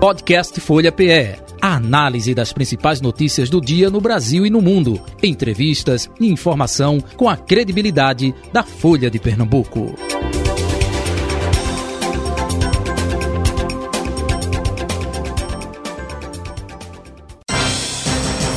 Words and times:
Podcast 0.00 0.58
Folha 0.62 0.90
PE. 0.90 1.36
A 1.60 1.76
análise 1.76 2.34
das 2.34 2.54
principais 2.54 3.02
notícias 3.02 3.50
do 3.50 3.60
dia 3.60 3.90
no 3.90 4.00
Brasil 4.00 4.46
e 4.46 4.50
no 4.50 4.62
mundo. 4.62 4.98
Entrevistas 5.22 6.10
e 6.18 6.26
informação 6.26 6.98
com 7.18 7.28
a 7.28 7.36
credibilidade 7.36 8.34
da 8.50 8.62
Folha 8.62 9.10
de 9.10 9.18
Pernambuco. 9.18 9.94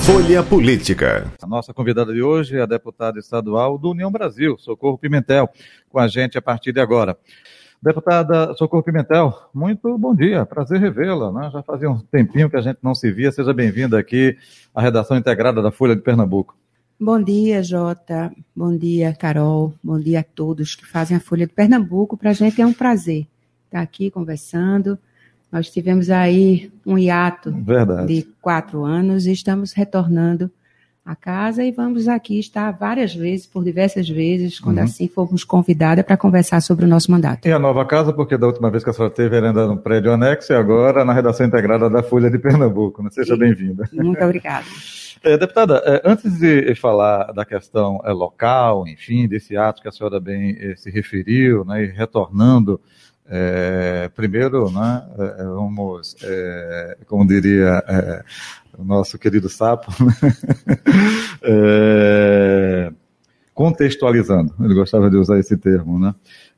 Folha 0.06 0.42
Política. 0.44 1.30
A 1.42 1.46
nossa 1.46 1.74
convidada 1.74 2.14
de 2.14 2.22
hoje 2.22 2.58
é 2.58 2.62
a 2.62 2.66
deputada 2.66 3.20
estadual 3.20 3.78
do 3.78 3.92
União 3.92 4.10
Brasil, 4.10 4.58
Socorro 4.58 4.98
Pimentel, 4.98 5.50
com 5.90 6.00
a 6.00 6.08
gente 6.08 6.38
a 6.38 6.42
partir 6.42 6.72
de 6.72 6.80
agora. 6.80 7.18
Deputada 7.84 8.54
Socorro 8.54 8.82
Pimentel, 8.82 9.38
muito 9.54 9.98
bom 9.98 10.16
dia, 10.16 10.46
prazer 10.46 10.80
revê-la. 10.80 11.30
Né? 11.34 11.50
Já 11.52 11.62
fazia 11.62 11.92
um 11.92 12.00
tempinho 12.00 12.50
que 12.50 12.56
a 12.56 12.62
gente 12.62 12.78
não 12.82 12.96
se 12.96 13.12
via. 13.12 13.30
Seja 13.30 13.54
bem-vinda 13.54 14.00
aqui 14.00 14.38
à 14.74 14.82
redação 14.82 15.18
integrada 15.18 15.62
da 15.62 15.70
Folha 15.70 15.94
de 15.94 16.02
Pernambuco. 16.02 16.56
Bom 16.98 17.22
dia, 17.22 17.62
Jota. 17.62 18.32
Bom 18.56 18.78
dia, 18.78 19.14
Carol. 19.14 19.74
Bom 19.84 20.00
dia 20.00 20.22
a 20.22 20.24
todos 20.24 20.76
que 20.76 20.86
fazem 20.86 21.18
a 21.18 21.20
Folha 21.20 21.46
de 21.46 21.52
Pernambuco. 21.52 22.16
Para 22.16 22.30
a 22.30 22.34
gente 22.34 22.62
é 22.62 22.66
um 22.66 22.72
prazer 22.72 23.28
estar 23.66 23.82
aqui 23.82 24.10
conversando. 24.10 24.98
Nós 25.52 25.70
tivemos 25.70 26.10
aí 26.10 26.72
um 26.86 26.98
hiato 26.98 27.52
Verdade. 27.52 28.08
de 28.08 28.22
quatro 28.42 28.86
anos 28.86 29.26
e 29.26 29.34
estamos 29.34 29.74
retornando 29.74 30.50
a 31.06 31.16
casa 31.16 31.64
e 31.64 31.72
vamos 31.72 32.08
aqui 32.08 32.40
estar 32.40 32.72
várias 32.72 33.14
vezes, 33.14 33.46
por 33.46 33.64
diversas 33.64 34.08
vezes, 34.08 34.60
quando 34.60 34.78
uhum. 34.78 34.84
assim 34.84 35.08
formos 35.08 35.44
convidadas 35.44 36.06
para 36.06 36.16
conversar 36.16 36.62
sobre 36.62 36.86
o 36.86 36.88
nosso 36.88 37.12
mandato. 37.12 37.46
E 37.46 37.52
a 37.52 37.60
nova 37.60 37.86
casa, 37.86 38.14
porque 38.14 38.38
da 38.38 38.48
última 38.48 38.72
vez 38.72 38.84
que 38.84 38.90
a 38.90 38.94
senhora 38.94 39.14
teve 39.14 39.36
era 39.36 39.52
no 39.52 39.78
prédio 39.78 40.14
anexo 40.14 40.54
e 40.54 40.56
agora 40.56 41.04
na 41.04 41.14
redação 41.14 41.46
integrada 41.46 41.90
da 41.90 42.02
Folha 42.02 42.32
de 42.32 42.40
Pernambuco. 42.40 43.04
Né? 43.04 43.10
Seja 43.12 43.36
bem-vinda. 43.36 43.90
Muito 43.92 44.24
obrigada. 44.24 44.66
É, 45.26 45.38
deputada, 45.38 45.82
é, 45.86 46.02
antes 46.04 46.38
de 46.38 46.76
falar 46.76 47.32
da 47.32 47.46
questão 47.46 48.02
é, 48.04 48.12
local, 48.12 48.86
enfim, 48.86 49.26
desse 49.26 49.56
ato 49.56 49.82
que 49.82 49.88
a 49.88 49.92
senhora 49.92 50.20
bem 50.20 50.58
é, 50.60 50.76
se 50.76 50.92
referiu, 50.92 51.64
né, 51.64 51.86
e 51.86 51.88
retornando 51.88 52.82
é, 53.28 54.10
primeiro, 54.16 54.70
né, 54.72 55.04
é, 55.18 55.44
vamos, 55.44 56.16
é, 56.24 56.98
como 57.08 57.26
diria 57.26 57.84
o 58.78 58.84
nosso 58.84 59.18
querido 59.18 59.50
Sapo, 59.50 59.92
é, 61.42 62.92
contextualizando, 63.54 64.54
ele 64.60 64.74
gostava 64.74 65.10
de 65.10 65.18
usar 65.18 65.40
esse 65.40 65.56
termo, 65.58 66.00
né? 66.00 66.14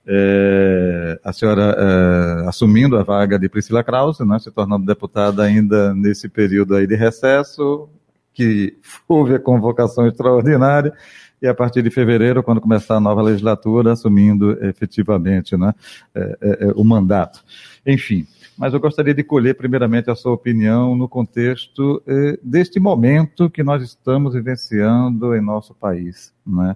É, 0.07 1.19
a 1.23 1.33
senhora 1.33 1.75
é, 1.77 2.47
assumindo 2.47 2.95
a 2.95 3.03
vaga 3.03 3.39
de 3.39 3.49
Priscila 3.49 3.83
Krause, 3.83 4.23
né, 4.23 4.37
se 4.37 4.51
tornando 4.51 4.85
deputada 4.85 5.41
ainda 5.41 5.95
nesse 5.95 6.29
período 6.29 6.75
aí 6.75 6.85
de 6.85 6.95
recesso, 6.95 7.89
que 8.31 8.77
houve 9.09 9.33
a 9.33 9.39
convocação 9.39 10.07
extraordinária, 10.07 10.93
e 11.41 11.47
a 11.47 11.53
partir 11.53 11.81
de 11.81 11.89
fevereiro, 11.89 12.41
quando 12.41 12.61
começar 12.61 12.95
a 12.95 12.99
nova 12.99 13.21
legislatura, 13.21 13.93
assumindo 13.93 14.51
efetivamente 14.65 15.57
né, 15.57 15.73
é, 16.13 16.37
é, 16.41 16.65
é 16.65 16.71
o 16.75 16.83
mandato. 16.83 17.43
Enfim, 17.85 18.25
mas 18.57 18.73
eu 18.73 18.79
gostaria 18.79 19.13
de 19.13 19.23
colher 19.23 19.55
primeiramente 19.55 20.09
a 20.09 20.15
sua 20.15 20.31
opinião 20.31 20.95
no 20.95 21.09
contexto 21.09 22.01
deste 22.41 22.79
momento 22.79 23.49
que 23.49 23.61
nós 23.61 23.83
estamos 23.83 24.33
vivenciando 24.33 25.35
em 25.35 25.41
nosso 25.41 25.73
país. 25.73 26.33
Né? 26.47 26.75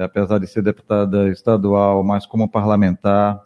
Apesar 0.00 0.38
de 0.38 0.46
ser 0.46 0.62
deputada 0.62 1.28
estadual, 1.28 2.04
mas 2.04 2.24
como 2.24 2.48
parlamentar, 2.48 3.42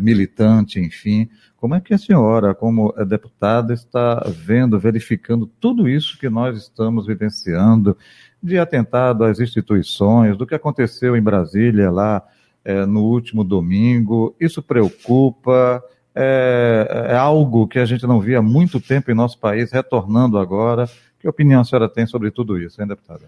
militante, 0.00 0.78
enfim, 0.78 1.28
como 1.56 1.74
é 1.74 1.80
que 1.80 1.92
a 1.92 1.98
senhora, 1.98 2.54
como 2.54 2.92
deputada, 3.04 3.74
está 3.74 4.24
vendo, 4.28 4.78
verificando 4.78 5.46
tudo 5.46 5.88
isso 5.88 6.18
que 6.18 6.30
nós 6.30 6.56
estamos 6.56 7.06
vivenciando, 7.06 7.96
de 8.42 8.58
atentado 8.58 9.24
às 9.24 9.40
instituições, 9.40 10.36
do 10.36 10.46
que 10.46 10.54
aconteceu 10.54 11.16
em 11.16 11.22
Brasília 11.22 11.90
lá 11.90 12.22
é, 12.64 12.86
no 12.86 13.04
último 13.04 13.44
domingo. 13.44 14.34
Isso 14.40 14.62
preocupa, 14.62 15.82
é, 16.14 17.06
é, 17.10 17.16
algo 17.16 17.66
que 17.66 17.78
a 17.78 17.84
gente 17.84 18.06
não 18.06 18.20
via 18.20 18.38
há 18.38 18.42
muito 18.42 18.80
tempo 18.80 19.10
em 19.10 19.14
nosso 19.14 19.38
país, 19.38 19.70
retornando 19.70 20.38
agora. 20.38 20.88
Que 21.18 21.28
opinião 21.28 21.60
a 21.60 21.64
senhora 21.64 21.88
tem 21.88 22.06
sobre 22.06 22.30
tudo 22.30 22.58
isso, 22.58 22.80
hein, 22.80 22.88
deputada? 22.88 23.26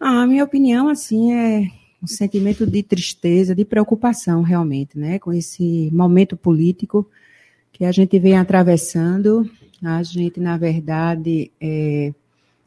Ah, 0.00 0.22
a 0.22 0.26
minha 0.26 0.44
opinião, 0.44 0.88
assim, 0.88 1.32
é 1.32 1.70
um 2.02 2.06
sentimento 2.06 2.66
de 2.66 2.82
tristeza, 2.82 3.54
de 3.54 3.64
preocupação, 3.64 4.42
realmente, 4.42 4.98
né, 4.98 5.18
com 5.18 5.32
esse 5.32 5.90
momento 5.92 6.36
político 6.36 7.08
que 7.72 7.84
a 7.84 7.92
gente 7.92 8.18
vem 8.18 8.36
atravessando. 8.36 9.48
A 9.82 10.02
gente, 10.02 10.40
na 10.40 10.56
verdade, 10.56 11.50
é, 11.60 12.12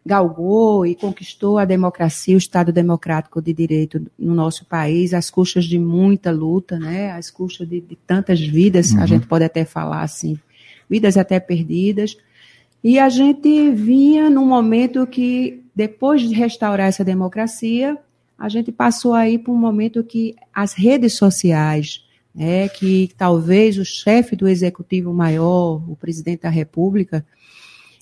galgou 0.05 0.85
e 0.85 0.95
conquistou 0.95 1.57
a 1.57 1.65
democracia, 1.65 2.35
o 2.35 2.37
Estado 2.37 2.71
democrático 2.71 3.41
de 3.41 3.53
direito 3.53 4.01
no 4.17 4.33
nosso 4.33 4.65
país, 4.65 5.13
às 5.13 5.29
custas 5.29 5.65
de 5.65 5.77
muita 5.77 6.31
luta, 6.31 6.79
né? 6.79 7.11
às 7.11 7.29
custas 7.29 7.67
de, 7.67 7.79
de 7.79 7.95
tantas 7.95 8.39
vidas, 8.39 8.91
uhum. 8.91 9.01
a 9.01 9.05
gente 9.05 9.27
pode 9.27 9.45
até 9.45 9.63
falar 9.63 10.01
assim, 10.01 10.37
vidas 10.89 11.17
até 11.17 11.39
perdidas. 11.39 12.17
E 12.83 12.97
a 12.97 13.09
gente 13.09 13.69
vinha 13.71 14.27
num 14.29 14.45
momento 14.45 15.05
que, 15.05 15.61
depois 15.75 16.21
de 16.21 16.33
restaurar 16.33 16.87
essa 16.87 17.03
democracia, 17.03 17.95
a 18.37 18.49
gente 18.49 18.71
passou 18.71 19.13
aí 19.13 19.37
por 19.37 19.51
um 19.51 19.57
momento 19.57 20.03
que 20.03 20.35
as 20.51 20.73
redes 20.73 21.13
sociais, 21.13 22.03
né, 22.33 22.67
que 22.69 23.11
talvez 23.15 23.77
o 23.77 23.85
chefe 23.85 24.35
do 24.35 24.47
executivo 24.47 25.13
maior, 25.13 25.79
o 25.87 25.95
presidente 25.95 26.41
da 26.41 26.49
República, 26.49 27.23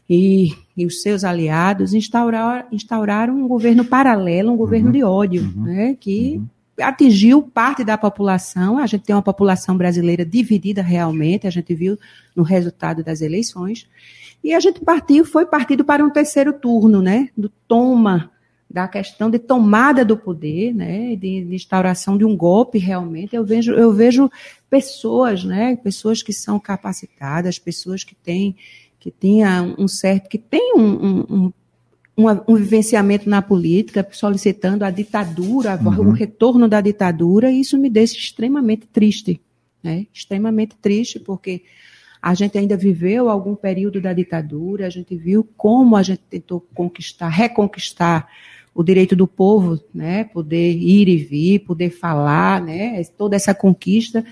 e, 0.09 0.55
e 0.79 0.85
os 0.85 1.01
seus 1.01 1.25
aliados 1.25 1.93
instaurar, 1.93 2.65
instauraram 2.71 3.35
um 3.35 3.49
governo 3.49 3.83
paralelo, 3.83 4.53
um 4.53 4.55
governo 4.55 4.87
uhum, 4.87 4.93
de 4.93 5.03
ódio, 5.03 5.41
uhum, 5.43 5.63
né, 5.63 5.97
que 5.99 6.37
uhum. 6.37 6.47
atingiu 6.85 7.41
parte 7.41 7.83
da 7.83 7.97
população. 7.97 8.77
A 8.77 8.87
gente 8.87 9.03
tem 9.03 9.13
uma 9.13 9.21
população 9.21 9.75
brasileira 9.75 10.25
dividida 10.25 10.81
realmente, 10.81 11.45
a 11.45 11.49
gente 11.49 11.75
viu 11.75 11.99
no 12.33 12.43
resultado 12.43 13.03
das 13.03 13.19
eleições. 13.19 13.89
E 14.41 14.53
a 14.53 14.59
gente 14.61 14.79
partiu, 14.79 15.25
foi 15.25 15.45
partido 15.45 15.83
para 15.83 16.01
um 16.01 16.09
terceiro 16.09 16.53
turno, 16.53 17.01
né, 17.01 17.27
do 17.37 17.49
toma 17.67 18.31
da 18.69 18.87
questão 18.87 19.29
de 19.29 19.39
tomada 19.39 20.05
do 20.05 20.15
poder, 20.15 20.73
né, 20.73 21.09
de, 21.15 21.43
de, 21.43 21.55
instauração 21.55 22.17
de 22.17 22.23
um 22.23 22.37
golpe 22.37 22.77
realmente, 22.77 23.35
eu 23.35 23.43
vejo, 23.43 23.73
eu 23.73 23.91
vejo 23.91 24.31
pessoas, 24.69 25.43
né, 25.43 25.75
pessoas 25.75 26.21
que 26.21 26.31
são 26.31 26.57
capacitadas, 26.57 27.59
pessoas 27.59 28.03
que 28.03 28.15
têm 28.15 28.55
que 28.99 29.09
tenha 29.09 29.61
um 29.77 29.87
certo, 29.87 30.27
que 30.27 30.37
tem 30.37 30.73
um, 30.75 30.81
um, 30.81 31.53
um, 32.17 32.23
um, 32.47 32.55
vivenciamento 32.55 33.29
na 33.29 33.41
política, 33.41 34.05
solicitando 34.11 34.83
a 34.83 34.91
ditadura, 34.91 35.79
uhum. 35.81 36.09
o 36.09 36.11
retorno 36.11 36.67
da 36.67 36.81
ditadura, 36.81 37.49
e 37.49 37.61
isso 37.61 37.77
me 37.77 37.89
deixa 37.89 38.17
extremamente 38.17 38.85
triste, 38.87 39.39
né? 39.81 40.05
Extremamente 40.13 40.75
triste, 40.75 41.19
porque 41.19 41.63
a 42.21 42.33
gente 42.33 42.57
ainda 42.57 42.75
viveu 42.75 43.29
algum 43.29 43.55
período 43.55 44.01
da 44.01 44.11
ditadura, 44.11 44.85
a 44.85 44.89
gente 44.89 45.15
viu 45.15 45.47
como 45.55 45.95
a 45.95 46.03
gente 46.03 46.21
tentou 46.29 46.59
conquistar, 46.73 47.29
reconquistar 47.29 48.27
o 48.75 48.83
direito 48.83 49.15
do 49.15 49.25
povo, 49.25 49.79
né, 49.93 50.25
poder 50.25 50.73
ir 50.73 51.07
e 51.07 51.17
vir, 51.17 51.59
poder 51.59 51.89
falar, 51.89 52.61
né, 52.61 53.01
toda 53.17 53.35
essa 53.35 53.53
conquista. 53.53 54.23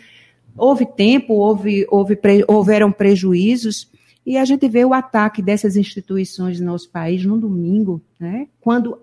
Houve 0.58 0.86
tempo, 0.86 1.34
houve, 1.34 1.86
houve, 1.90 2.18
houveram 2.48 2.92
prejuízos, 2.92 3.90
e 4.28 4.36
a 4.36 4.44
gente 4.44 4.68
vê 4.68 4.84
o 4.84 4.94
ataque 4.94 5.42
dessas 5.42 5.78
instituições 5.78 6.60
no 6.60 6.66
nosso 6.66 6.90
país 6.90 7.24
no 7.24 7.40
domingo, 7.40 8.02
né, 8.20 8.50
quando 8.60 9.00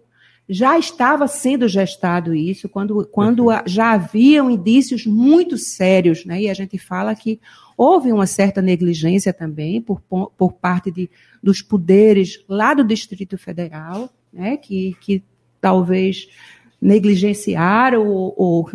já 0.47 0.79
estava 0.79 1.27
sendo 1.27 1.67
gestado 1.67 2.35
isso, 2.35 2.69
quando, 2.69 3.07
quando 3.07 3.47
já 3.65 3.93
haviam 3.93 4.51
indícios 4.51 5.07
muito 5.07 5.57
sérios, 5.57 6.27
né, 6.27 6.43
e 6.43 6.51
a 6.51 6.53
gente 6.53 6.77
fala 6.77 7.15
que 7.15 7.41
houve 7.75 8.13
uma 8.13 8.27
certa 8.27 8.60
negligência 8.60 9.33
também 9.33 9.81
por, 9.81 10.03
por 10.37 10.53
parte 10.53 10.91
de, 10.91 11.09
dos 11.43 11.63
poderes 11.63 12.45
lá 12.47 12.75
do 12.75 12.84
Distrito 12.84 13.39
Federal, 13.39 14.10
né, 14.31 14.59
que, 14.59 14.95
que 15.01 15.25
talvez 15.59 16.28
negligenciaram 16.78 18.07
ou, 18.07 18.34
ou 18.37 18.71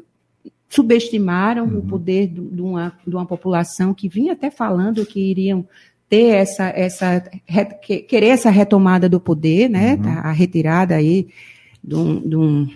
subestimaram 0.67 1.65
uhum. 1.65 1.77
o 1.77 1.81
poder 1.83 2.25
de, 2.25 2.41
de, 2.41 2.61
uma, 2.61 2.97
de 3.05 3.15
uma 3.15 3.25
população 3.27 3.93
que 3.93 4.09
vinha 4.09 4.33
até 4.33 4.49
falando 4.49 5.05
que 5.05 5.19
iriam 5.19 5.67
ter 6.09 6.35
essa, 6.35 6.69
essa 6.69 7.21
querer 7.81 8.27
essa 8.27 8.49
retomada 8.49 9.07
do 9.07 9.19
poder, 9.19 9.69
né? 9.69 9.95
Uhum. 9.95 10.19
A 10.23 10.31
retirada 10.31 10.95
aí 10.95 11.27
de 11.83 11.95
um, 11.95 12.19
de 12.27 12.35
um, 12.35 12.67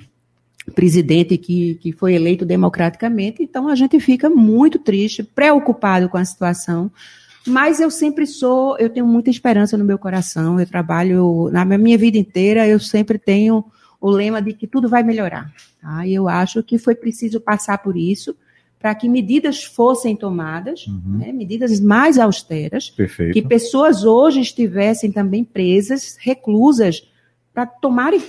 presidente 0.75 1.37
que, 1.37 1.75
que 1.75 1.91
foi 1.91 2.13
eleito 2.13 2.45
democraticamente. 2.45 3.43
Então 3.43 3.67
a 3.67 3.75
gente 3.75 3.99
fica 3.99 4.29
muito 4.29 4.79
triste, 4.79 5.23
preocupado 5.23 6.07
com 6.07 6.17
a 6.17 6.23
situação. 6.23 6.91
Mas 7.45 7.81
eu 7.81 7.91
sempre 7.91 8.25
sou, 8.25 8.77
eu 8.77 8.89
tenho 8.89 9.05
muita 9.05 9.29
esperança 9.29 9.77
no 9.77 9.83
meu 9.83 9.97
coração. 9.97 10.59
Eu 10.59 10.65
trabalho 10.65 11.49
na 11.51 11.65
minha 11.65 11.97
vida 11.97 12.17
inteira, 12.17 12.67
eu 12.67 12.79
sempre 12.79 13.17
tenho 13.17 13.65
o 13.99 14.09
lema 14.09 14.41
de 14.41 14.53
que 14.53 14.67
tudo 14.67 14.87
vai 14.87 15.03
melhorar. 15.03 15.51
Tá? 15.81 16.07
E 16.07 16.13
eu 16.13 16.29
acho 16.29 16.63
que 16.63 16.77
foi 16.77 16.95
preciso 16.95 17.41
passar 17.41 17.79
por 17.79 17.97
isso 17.97 18.35
para 18.83 18.93
que 18.93 19.07
medidas 19.07 19.63
fossem 19.63 20.13
tomadas, 20.13 20.85
uhum. 20.87 21.19
né, 21.19 21.31
medidas 21.31 21.79
mais 21.79 22.19
austeras, 22.19 22.89
Perfeito. 22.89 23.31
que 23.31 23.41
pessoas 23.41 24.03
hoje 24.03 24.41
estivessem 24.41 25.09
também 25.09 25.41
presas, 25.41 26.17
reclusas, 26.19 27.07
para 27.53 27.65
tomarem 27.65 28.21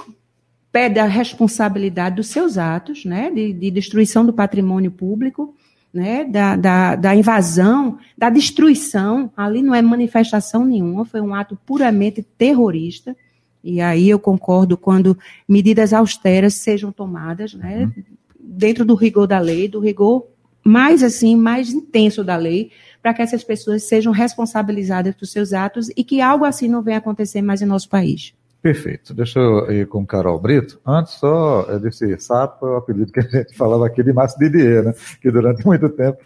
pé 0.70 0.88
da 0.88 1.06
responsabilidade 1.06 2.14
dos 2.14 2.28
seus 2.28 2.56
atos, 2.56 3.04
né, 3.04 3.32
de, 3.32 3.52
de 3.52 3.68
destruição 3.68 4.24
do 4.24 4.32
patrimônio 4.32 4.92
público, 4.92 5.56
né, 5.92 6.22
da, 6.22 6.54
da, 6.54 6.94
da, 6.94 7.16
invasão, 7.16 7.98
da 8.16 8.30
destruição. 8.30 9.32
Ali 9.36 9.60
não 9.60 9.74
é 9.74 9.82
manifestação 9.82 10.64
nenhuma, 10.64 11.04
foi 11.04 11.20
um 11.20 11.34
ato 11.34 11.58
puramente 11.66 12.22
terrorista. 12.22 13.16
E 13.64 13.80
aí 13.80 14.08
eu 14.08 14.20
concordo 14.20 14.76
quando 14.76 15.18
medidas 15.48 15.92
austeras 15.92 16.54
sejam 16.54 16.92
tomadas, 16.92 17.54
né, 17.54 17.86
uhum. 17.86 18.04
dentro 18.38 18.84
do 18.84 18.94
rigor 18.94 19.26
da 19.26 19.40
lei, 19.40 19.66
do 19.66 19.80
rigor 19.80 20.32
mais 20.64 21.02
assim, 21.02 21.36
mais 21.36 21.70
intenso 21.70 22.24
da 22.24 22.36
lei, 22.36 22.70
para 23.02 23.12
que 23.12 23.22
essas 23.22 23.44
pessoas 23.44 23.82
sejam 23.82 24.12
responsabilizadas 24.12 25.14
por 25.14 25.26
seus 25.26 25.52
atos 25.52 25.90
e 25.94 26.02
que 26.02 26.20
algo 26.22 26.44
assim 26.44 26.68
não 26.68 26.82
venha 26.82 26.98
acontecer 26.98 27.42
mais 27.42 27.60
em 27.60 27.66
nosso 27.66 27.88
país. 27.88 28.34
Perfeito. 28.64 29.12
Deixa 29.12 29.38
eu 29.38 29.70
ir 29.70 29.86
com 29.86 30.06
Carol 30.06 30.40
Brito. 30.40 30.80
Antes, 30.86 31.12
só 31.12 31.66
é 31.68 31.78
desse 31.78 32.18
sapo, 32.18 32.66
é 32.66 32.70
o 32.70 32.76
apelido 32.76 33.12
que 33.12 33.20
a 33.20 33.22
gente 33.22 33.52
falava 33.58 33.86
aqui 33.86 34.02
de 34.02 34.10
Márcio 34.10 34.38
Didier, 34.38 34.82
né? 34.82 34.94
que 35.20 35.30
durante 35.30 35.62
muito 35.68 35.86
tempo 35.90 36.16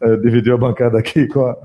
é, 0.00 0.16
dividiu 0.16 0.54
a 0.54 0.58
bancada 0.58 0.96
aqui 0.96 1.26
com 1.26 1.44
a, 1.44 1.56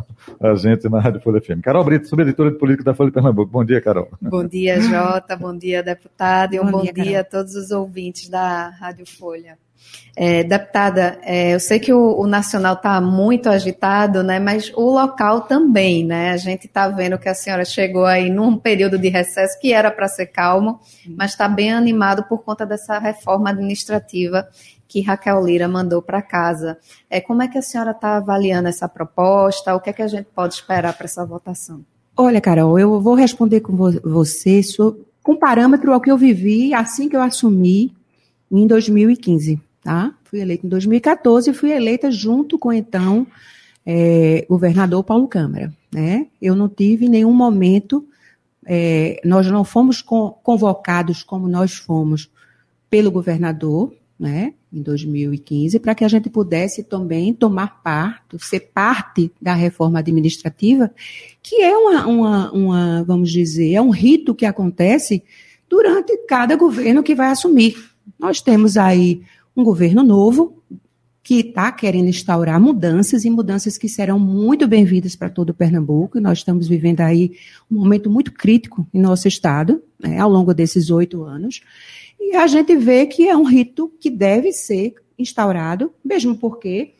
a, 0.42 0.56
gente 0.56 0.90
na 0.90 1.00
Rádio 1.00 1.22
Folha 1.22 1.40
FM. 1.40 1.62
Carol 1.62 1.84
Brito, 1.84 2.08
subeditora 2.08 2.50
de 2.50 2.58
política 2.58 2.84
da 2.84 2.96
Folha 2.96 3.12
de 3.12 3.14
Pernambuco. 3.14 3.52
Bom 3.52 3.64
dia, 3.64 3.80
Carol. 3.80 4.10
Bom 4.20 4.44
dia, 4.44 4.82
Jota. 4.82 5.36
Bom 5.36 5.56
dia, 5.56 5.84
deputado. 5.84 6.56
E 6.56 6.60
um 6.60 6.66
bom, 6.66 6.72
bom 6.80 6.82
dia, 6.82 6.94
dia 6.94 7.20
a 7.20 7.24
todos 7.24 7.54
os 7.54 7.70
ouvintes 7.70 8.28
da 8.28 8.70
Rádio 8.70 9.06
Folha. 9.06 9.56
É, 10.16 10.44
deputada, 10.44 11.18
é, 11.24 11.56
eu 11.56 11.60
sei 11.60 11.80
que 11.80 11.92
o, 11.92 12.20
o 12.20 12.28
nacional 12.28 12.76
está 12.76 13.02
muito 13.02 13.50
agitado, 13.50 14.22
né, 14.22 14.40
mas 14.40 14.72
o 14.76 14.92
local 14.92 15.42
também, 15.42 16.06
né? 16.06 16.30
A 16.30 16.38
gente 16.38 16.68
está 16.68 16.88
vendo 16.88 17.18
que 17.18 17.28
a 17.28 17.34
senhora 17.34 17.66
chegou 17.66 18.06
aí 18.06 18.30
num 18.30 18.56
período 18.56 19.00
de 19.00 19.10
recesso 19.10 19.60
que 19.60 19.74
era 19.74 19.90
para 19.90 20.08
ser 20.08 20.28
calmo, 20.28 20.80
mas 21.18 21.32
está 21.32 21.48
bem 21.48 21.74
animado 21.74 22.26
por 22.26 22.44
conta 22.44 22.64
dessa 22.64 23.00
reforma 23.00 23.50
administrativa 23.50 24.48
que 24.88 25.02
Raquel 25.02 25.44
Lira 25.44 25.68
mandou 25.68 26.00
para 26.00 26.22
casa. 26.22 26.78
É, 27.10 27.20
como 27.20 27.42
é 27.42 27.48
que 27.48 27.58
a 27.58 27.64
senhora 27.64 27.90
está 27.90 28.18
avaliando 28.18 28.68
essa 28.68 28.88
proposta? 28.88 29.74
O 29.74 29.80
que 29.80 29.90
é 29.90 29.94
que 29.94 30.04
a 30.04 30.08
gente 30.08 30.28
pode 30.36 30.54
esperar 30.54 30.94
para 30.96 31.06
essa 31.06 31.26
votação? 31.26 31.84
Olha, 32.16 32.40
Carol, 32.40 32.78
eu 32.78 33.02
vou 33.02 33.16
responder 33.16 33.62
com 33.62 33.76
você 33.76 34.62
com 35.24 35.36
parâmetro 35.36 35.92
ao 35.92 36.00
que 36.00 36.12
eu 36.12 36.18
vivi 36.18 36.72
assim 36.76 37.10
que 37.10 37.16
eu 37.16 37.22
assumi 37.24 37.92
em 38.52 38.68
2015 38.68 39.60
tá? 39.84 40.14
Fui 40.24 40.40
eleita 40.40 40.66
em 40.66 40.70
2014 40.70 41.50
e 41.50 41.54
fui 41.54 41.72
eleita 41.72 42.10
junto 42.10 42.58
com 42.58 42.72
então 42.72 43.28
é, 43.86 44.46
governador 44.50 45.04
Paulo 45.04 45.28
Câmara, 45.28 45.74
né? 45.92 46.28
Eu 46.42 46.56
não 46.56 46.70
tive 46.70 47.10
nenhum 47.10 47.34
momento, 47.34 48.06
é, 48.66 49.20
nós 49.26 49.46
não 49.48 49.64
fomos 49.64 50.02
convocados 50.02 51.22
como 51.22 51.48
nós 51.48 51.74
fomos 51.74 52.32
pelo 52.90 53.12
governador, 53.12 53.94
né? 54.18 54.54
Em 54.72 54.82
2015, 54.82 55.80
para 55.80 55.94
que 55.94 56.04
a 56.04 56.08
gente 56.08 56.30
pudesse 56.30 56.84
também 56.84 57.34
tomar 57.34 57.84
parte, 57.84 58.38
ser 58.40 58.72
parte 58.74 59.32
da 59.40 59.54
reforma 59.54 60.00
administrativa, 60.00 60.90
que 61.44 61.62
é 61.62 61.76
uma, 61.76 62.08
uma, 62.08 62.52
uma 62.52 63.04
vamos 63.04 63.32
dizer, 63.32 63.74
é 63.74 63.82
um 63.82 63.92
rito 63.92 64.34
que 64.34 64.46
acontece 64.46 65.24
durante 65.70 66.16
cada 66.28 66.56
governo 66.56 67.04
que 67.04 67.14
vai 67.14 67.30
assumir. 67.30 67.76
Nós 68.18 68.42
temos 68.42 68.78
aí 68.78 69.22
um 69.56 69.64
governo 69.64 70.04
novo 70.04 70.64
que 71.24 71.40
está 71.40 71.72
querendo 71.72 72.10
instaurar 72.10 72.60
mudanças 72.60 73.24
e 73.24 73.30
mudanças 73.30 73.78
que 73.78 73.88
serão 73.88 74.20
muito 74.20 74.68
bem-vindas 74.68 75.16
para 75.16 75.30
todo 75.30 75.52
o 75.52 75.54
Pernambuco. 75.54 76.20
Nós 76.20 76.40
estamos 76.40 76.68
vivendo 76.68 77.00
aí 77.00 77.32
um 77.72 77.76
momento 77.76 78.10
muito 78.10 78.34
crítico 78.34 78.86
em 78.94 79.00
nosso 79.00 79.28
estado, 79.28 79.82
né, 79.98 80.20
ao 80.20 80.30
longo 80.30 80.54
desses 80.54 80.90
oito 80.90 81.24
anos. 81.24 81.62
E 82.20 82.36
a 82.36 82.46
gente 82.46 82.76
vê 82.76 83.06
que 83.06 83.30
é 83.30 83.38
um 83.38 83.46
rito 83.46 83.90
que 84.02 84.10
deve 84.10 84.52
ser 84.52 84.96
instaurado, 85.18 85.94
mesmo 86.04 86.36
porque 86.36 86.94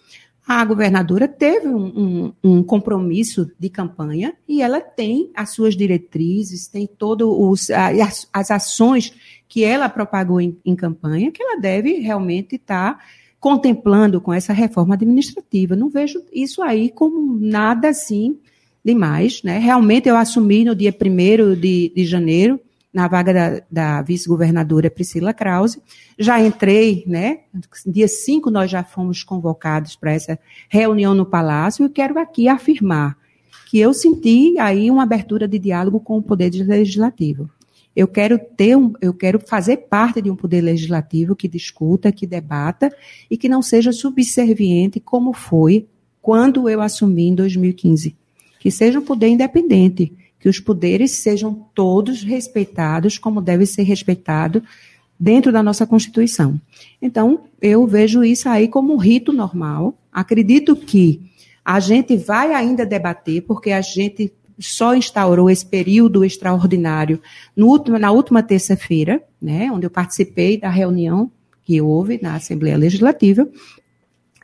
a 0.46 0.64
governadora 0.66 1.28
teve 1.28 1.68
um, 1.68 1.86
um, 1.86 2.34
um, 2.44 2.64
compromisso 2.64 3.50
de 3.58 3.70
campanha 3.70 4.34
e 4.48 4.62
ela 4.62 4.82
tem 4.82 5.32
as 5.34 5.52
suas 5.52 5.76
diretrizes, 5.76 6.68
tem 6.68 6.86
todas 6.86 7.70
as, 7.70 8.28
as 8.32 8.52
ações 8.52 9.14
que 9.48 9.64
ela 9.64 9.88
propagou 9.88 10.42
em, 10.42 10.58
em 10.66 10.76
campanha, 10.76 11.32
que 11.32 11.42
ela 11.42 11.60
deve 11.60 11.94
realmente 12.00 12.56
estar 12.56 12.98
tá 12.98 13.04
contemplando 13.40 14.20
com 14.20 14.34
essa 14.34 14.52
reforma 14.52 14.96
administrativa. 14.96 15.76
Não 15.76 15.90
vejo 15.90 16.22
isso 16.32 16.62
aí 16.62 16.90
como 16.90 17.38
nada 17.40 17.90
assim 17.90 18.38
demais. 18.84 19.42
Né? 19.44 19.60
Realmente 19.60 20.10
eu 20.10 20.18
assumi 20.18 20.66
no 20.66 20.76
dia 20.76 20.94
1 20.94 21.56
de, 21.56 21.92
de 21.96 22.06
janeiro 22.06 22.60
na 22.94 23.08
vaga 23.08 23.34
da, 23.34 23.62
da 23.72 24.02
vice-governadora 24.02 24.92
Priscila 24.92 25.34
Krause. 25.34 25.82
Já 26.18 26.40
entrei, 26.40 27.04
né? 27.08 27.40
Dia 27.86 28.08
5 28.08 28.52
nós 28.52 28.70
já 28.70 28.84
fomos 28.84 29.24
convocados 29.24 29.96
para 29.96 30.14
essa 30.14 30.40
reunião 30.70 31.16
no 31.16 31.26
Palácio 31.26 31.86
e 31.86 31.90
quero 31.90 32.20
aqui 32.20 32.48
afirmar 32.48 33.18
que 33.70 33.80
eu 33.80 33.94
senti 33.94 34.60
aí 34.60 34.92
uma 34.92 35.04
abertura 35.04 35.48
de 35.48 35.58
diálogo 35.58 36.00
com 36.00 36.18
o 36.18 36.22
Poder 36.22 36.52
Legislativo. 36.54 37.50
Eu 37.96 38.08
quero 38.08 38.40
ter 38.40 38.76
um, 38.76 38.94
eu 39.02 39.14
quero 39.14 39.40
fazer 39.40 39.78
parte 39.78 40.22
de 40.22 40.30
um 40.30 40.36
poder 40.36 40.62
legislativo 40.62 41.36
que 41.36 41.48
discuta, 41.48 42.12
que 42.12 42.26
debata 42.26 42.92
e 43.30 43.38
que 43.38 43.48
não 43.48 43.62
seja 43.62 43.92
subserviente 43.92 45.00
como 45.00 45.32
foi 45.32 45.88
quando 46.22 46.68
eu 46.68 46.82
assumi 46.82 47.28
em 47.28 47.36
2015. 47.36 48.16
Que 48.60 48.72
seja 48.72 49.00
um 49.00 49.04
poder 49.04 49.28
independente, 49.28 50.12
que 50.44 50.50
os 50.50 50.60
poderes 50.60 51.12
sejam 51.12 51.54
todos 51.74 52.22
respeitados 52.22 53.18
como 53.18 53.40
deve 53.40 53.66
ser 53.66 53.84
respeitado 53.84 54.62
dentro 55.18 55.54
da 55.54 55.64
nossa 55.64 55.88
Constituição. 55.88 56.60
Então, 57.02 57.46
eu 57.62 57.88
vejo 57.88 58.26
isso 58.26 58.50
aí 58.50 58.68
como 58.68 58.94
um 58.94 58.98
rito 58.98 59.32
normal. 59.32 59.98
Acredito 60.12 60.76
que 60.76 61.22
a 61.64 61.80
gente 61.80 62.18
vai 62.18 62.54
ainda 62.54 62.86
debater, 62.86 63.44
porque 63.44 63.72
a 63.72 63.80
gente 63.80 64.34
só 64.60 64.94
instaurou 64.94 65.50
esse 65.50 65.66
período 65.66 66.26
extraordinário 66.26 67.22
último, 67.56 67.98
na 67.98 68.12
última 68.12 68.44
terça-feira, 68.44 69.24
né, 69.42 69.72
onde 69.72 69.86
eu 69.86 69.90
participei 69.90 70.58
da 70.58 70.70
reunião 70.70 71.32
que 71.64 71.80
houve 71.80 72.20
na 72.22 72.36
Assembleia 72.36 72.76
Legislativa. 72.76 73.48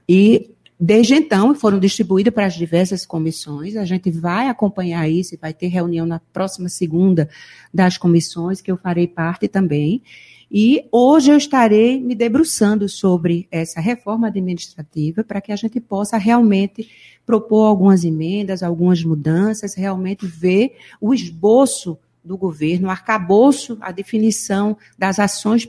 E 0.08 0.50
Desde 0.82 1.14
então, 1.14 1.54
foram 1.54 1.78
distribuídas 1.78 2.34
para 2.34 2.46
as 2.46 2.54
diversas 2.54 3.06
comissões. 3.06 3.76
A 3.76 3.84
gente 3.84 4.10
vai 4.10 4.48
acompanhar 4.48 5.10
isso, 5.10 5.38
vai 5.42 5.54
ter 5.54 5.68
reunião 5.68 6.06
na 6.06 6.20
próxima 6.32 6.70
segunda 6.70 7.30
das 7.74 7.98
comissões, 7.98 8.62
que 8.62 8.72
eu 8.72 8.78
farei 8.78 9.06
parte 9.06 9.50
também. 9.50 10.02
E 10.50 10.86
hoje 10.90 11.32
eu 11.32 11.38
estarei 11.38 12.00
me 12.00 12.16
debruçando 12.16 12.88
sobre 12.88 13.46
essa 13.52 13.82
reforma 13.82 14.28
administrativa 14.28 15.22
para 15.22 15.42
que 15.42 15.52
a 15.52 15.56
gente 15.58 15.82
possa 15.82 16.18
realmente 16.18 16.90
propor 17.26 17.66
algumas 17.66 18.06
emendas, 18.06 18.64
algumas 18.64 19.04
mudanças, 19.04 19.76
realmente 19.76 20.26
ver 20.26 20.78
o 21.02 21.14
esboço 21.14 22.00
do 22.24 22.38
governo, 22.38 22.88
o 22.88 22.92
arcabouço, 22.92 23.78
a 23.82 23.92
definição 23.92 24.78
das 24.98 25.20
ações 25.20 25.66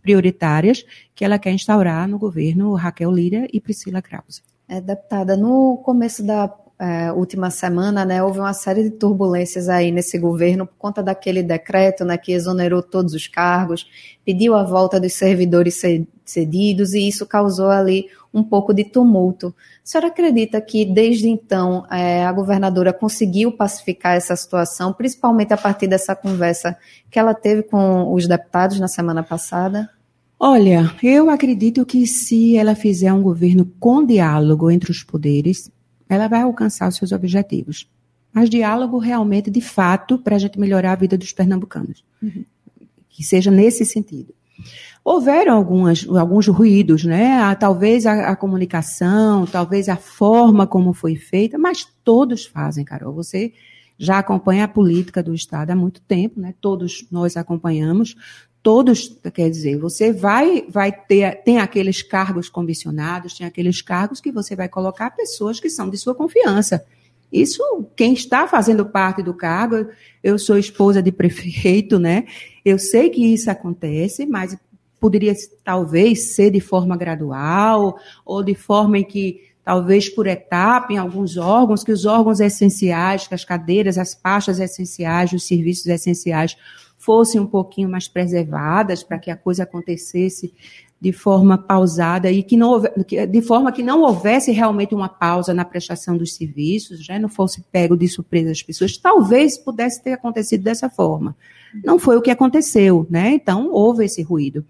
prioritárias 0.00 0.84
que 1.14 1.24
ela 1.24 1.38
quer 1.38 1.52
instaurar 1.52 2.08
no 2.08 2.18
governo 2.18 2.74
Raquel 2.74 3.10
Lira 3.10 3.46
e 3.52 3.60
Priscila 3.60 4.02
Krause. 4.02 4.42
É, 4.68 4.80
deputada, 4.80 5.36
no 5.36 5.78
começo 5.78 6.24
da 6.24 6.48
é, 6.80 7.12
última 7.12 7.50
semana, 7.50 8.06
né, 8.06 8.22
houve 8.22 8.38
uma 8.38 8.54
série 8.54 8.84
de 8.84 8.90
turbulências 8.90 9.68
aí 9.68 9.92
nesse 9.92 10.16
governo 10.18 10.66
por 10.66 10.76
conta 10.78 11.02
daquele 11.02 11.42
decreto, 11.42 12.06
né, 12.06 12.16
que 12.16 12.32
exonerou 12.32 12.82
todos 12.82 13.12
os 13.12 13.26
cargos, 13.26 13.86
pediu 14.24 14.54
a 14.54 14.62
volta 14.62 14.98
dos 14.98 15.12
servidores 15.12 15.82
cedidos 16.24 16.94
e 16.94 17.06
isso 17.06 17.26
causou 17.26 17.68
ali 17.68 18.06
um 18.32 18.42
pouco 18.42 18.72
de 18.72 18.84
tumulto. 18.84 19.48
A 19.48 19.80
senhora 19.82 20.08
acredita 20.08 20.60
que 20.60 20.84
desde 20.84 21.28
então 21.28 21.84
é, 21.90 22.24
a 22.24 22.32
governadora 22.32 22.92
conseguiu 22.92 23.52
pacificar 23.52 24.16
essa 24.16 24.34
situação, 24.36 24.92
principalmente 24.92 25.52
a 25.52 25.56
partir 25.56 25.88
dessa 25.88 26.14
conversa 26.14 26.76
que 27.10 27.18
ela 27.18 27.34
teve 27.34 27.62
com 27.64 28.12
os 28.12 28.26
deputados 28.26 28.78
na 28.78 28.88
semana 28.88 29.22
passada? 29.22 29.90
Olha, 30.38 30.94
eu 31.02 31.28
acredito 31.28 31.84
que 31.84 32.06
se 32.06 32.56
ela 32.56 32.74
fizer 32.74 33.12
um 33.12 33.20
governo 33.20 33.70
com 33.78 34.06
diálogo 34.06 34.70
entre 34.70 34.90
os 34.90 35.02
poderes, 35.02 35.70
ela 36.08 36.28
vai 36.28 36.42
alcançar 36.42 36.88
os 36.88 36.96
seus 36.96 37.12
objetivos. 37.12 37.88
Mas 38.32 38.48
diálogo 38.48 38.98
realmente, 38.98 39.50
de 39.50 39.60
fato, 39.60 40.18
para 40.18 40.36
a 40.36 40.38
gente 40.38 40.58
melhorar 40.58 40.92
a 40.92 40.96
vida 40.96 41.18
dos 41.18 41.32
pernambucanos. 41.32 42.04
Uhum. 42.22 42.44
Que 43.08 43.22
seja 43.22 43.50
nesse 43.50 43.84
sentido. 43.84 44.32
Houveram 45.04 45.54
algumas, 45.56 46.06
alguns 46.08 46.46
ruídos, 46.46 47.04
né? 47.04 47.40
Ah, 47.40 47.54
talvez 47.54 48.06
a, 48.06 48.30
a, 48.30 48.36
comunicação, 48.36 49.46
talvez 49.46 49.88
a 49.88 49.96
forma 49.96 50.66
como 50.66 50.92
foi 50.92 51.16
feita, 51.16 51.58
mas 51.58 51.86
todos 52.04 52.44
fazem, 52.44 52.84
Carol. 52.84 53.14
Você 53.14 53.52
já 53.98 54.18
acompanha 54.18 54.64
a 54.64 54.68
política 54.68 55.22
do 55.22 55.34
Estado 55.34 55.70
há 55.70 55.76
muito 55.76 56.00
tempo, 56.02 56.40
né? 56.40 56.54
Todos 56.60 57.06
nós 57.10 57.36
acompanhamos 57.36 58.14
todos, 58.62 59.18
quer 59.32 59.48
dizer, 59.48 59.78
você 59.78 60.12
vai, 60.12 60.64
vai 60.68 60.92
ter, 60.92 61.42
tem 61.42 61.58
aqueles 61.58 62.02
cargos 62.02 62.48
comissionados, 62.48 63.36
tem 63.36 63.46
aqueles 63.46 63.80
cargos 63.80 64.20
que 64.20 64.30
você 64.30 64.54
vai 64.54 64.68
colocar 64.68 65.10
pessoas 65.10 65.58
que 65.58 65.70
são 65.70 65.88
de 65.88 65.96
sua 65.96 66.14
confiança. 66.14 66.84
Isso, 67.32 67.62
quem 67.94 68.12
está 68.12 68.48
fazendo 68.48 68.84
parte 68.84 69.22
do 69.22 69.32
cargo, 69.32 69.88
eu 70.22 70.38
sou 70.38 70.58
esposa 70.58 71.02
de 71.02 71.12
prefeito, 71.12 71.98
né? 71.98 72.24
Eu 72.64 72.78
sei 72.78 73.08
que 73.10 73.24
isso 73.32 73.50
acontece, 73.50 74.26
mas 74.26 74.56
poderia 74.98 75.34
talvez 75.64 76.34
ser 76.34 76.50
de 76.50 76.60
forma 76.60 76.96
gradual, 76.96 77.96
ou 78.24 78.42
de 78.42 78.54
forma 78.54 78.98
em 78.98 79.04
que, 79.04 79.40
talvez 79.64 80.08
por 80.08 80.26
etapa, 80.26 80.92
em 80.92 80.98
alguns 80.98 81.36
órgãos, 81.36 81.82
que 81.82 81.92
os 81.92 82.04
órgãos 82.04 82.40
essenciais, 82.40 83.26
que 83.26 83.34
as 83.34 83.44
cadeiras, 83.44 83.96
as 83.96 84.14
pastas 84.14 84.60
essenciais, 84.60 85.32
os 85.32 85.46
serviços 85.46 85.86
essenciais 85.86 86.56
fossem 86.98 87.40
um 87.40 87.46
pouquinho 87.46 87.88
mais 87.88 88.06
preservadas 88.06 89.02
para 89.02 89.18
que 89.18 89.30
a 89.30 89.36
coisa 89.36 89.62
acontecesse 89.62 90.52
de 91.00 91.12
forma 91.12 91.56
pausada 91.56 92.30
e 92.30 92.42
que 92.42 92.56
não 92.56 92.82
de 93.28 93.42
forma 93.42 93.72
que 93.72 93.82
não 93.82 94.02
houvesse 94.02 94.52
realmente 94.52 94.94
uma 94.94 95.08
pausa 95.08 95.54
na 95.54 95.64
prestação 95.64 96.16
dos 96.16 96.34
serviços, 96.34 97.02
já 97.02 97.18
não 97.18 97.28
fosse 97.28 97.62
pego 97.72 97.96
de 97.96 98.06
surpresa 98.06 98.50
as 98.50 98.62
pessoas, 98.62 98.98
talvez 98.98 99.56
pudesse 99.56 100.02
ter 100.02 100.12
acontecido 100.12 100.62
dessa 100.62 100.90
forma. 100.90 101.34
Não 101.82 101.98
foi 101.98 102.16
o 102.16 102.22
que 102.22 102.30
aconteceu, 102.30 103.06
né? 103.08 103.30
Então 103.30 103.70
houve 103.70 104.04
esse 104.04 104.20
ruído. 104.22 104.64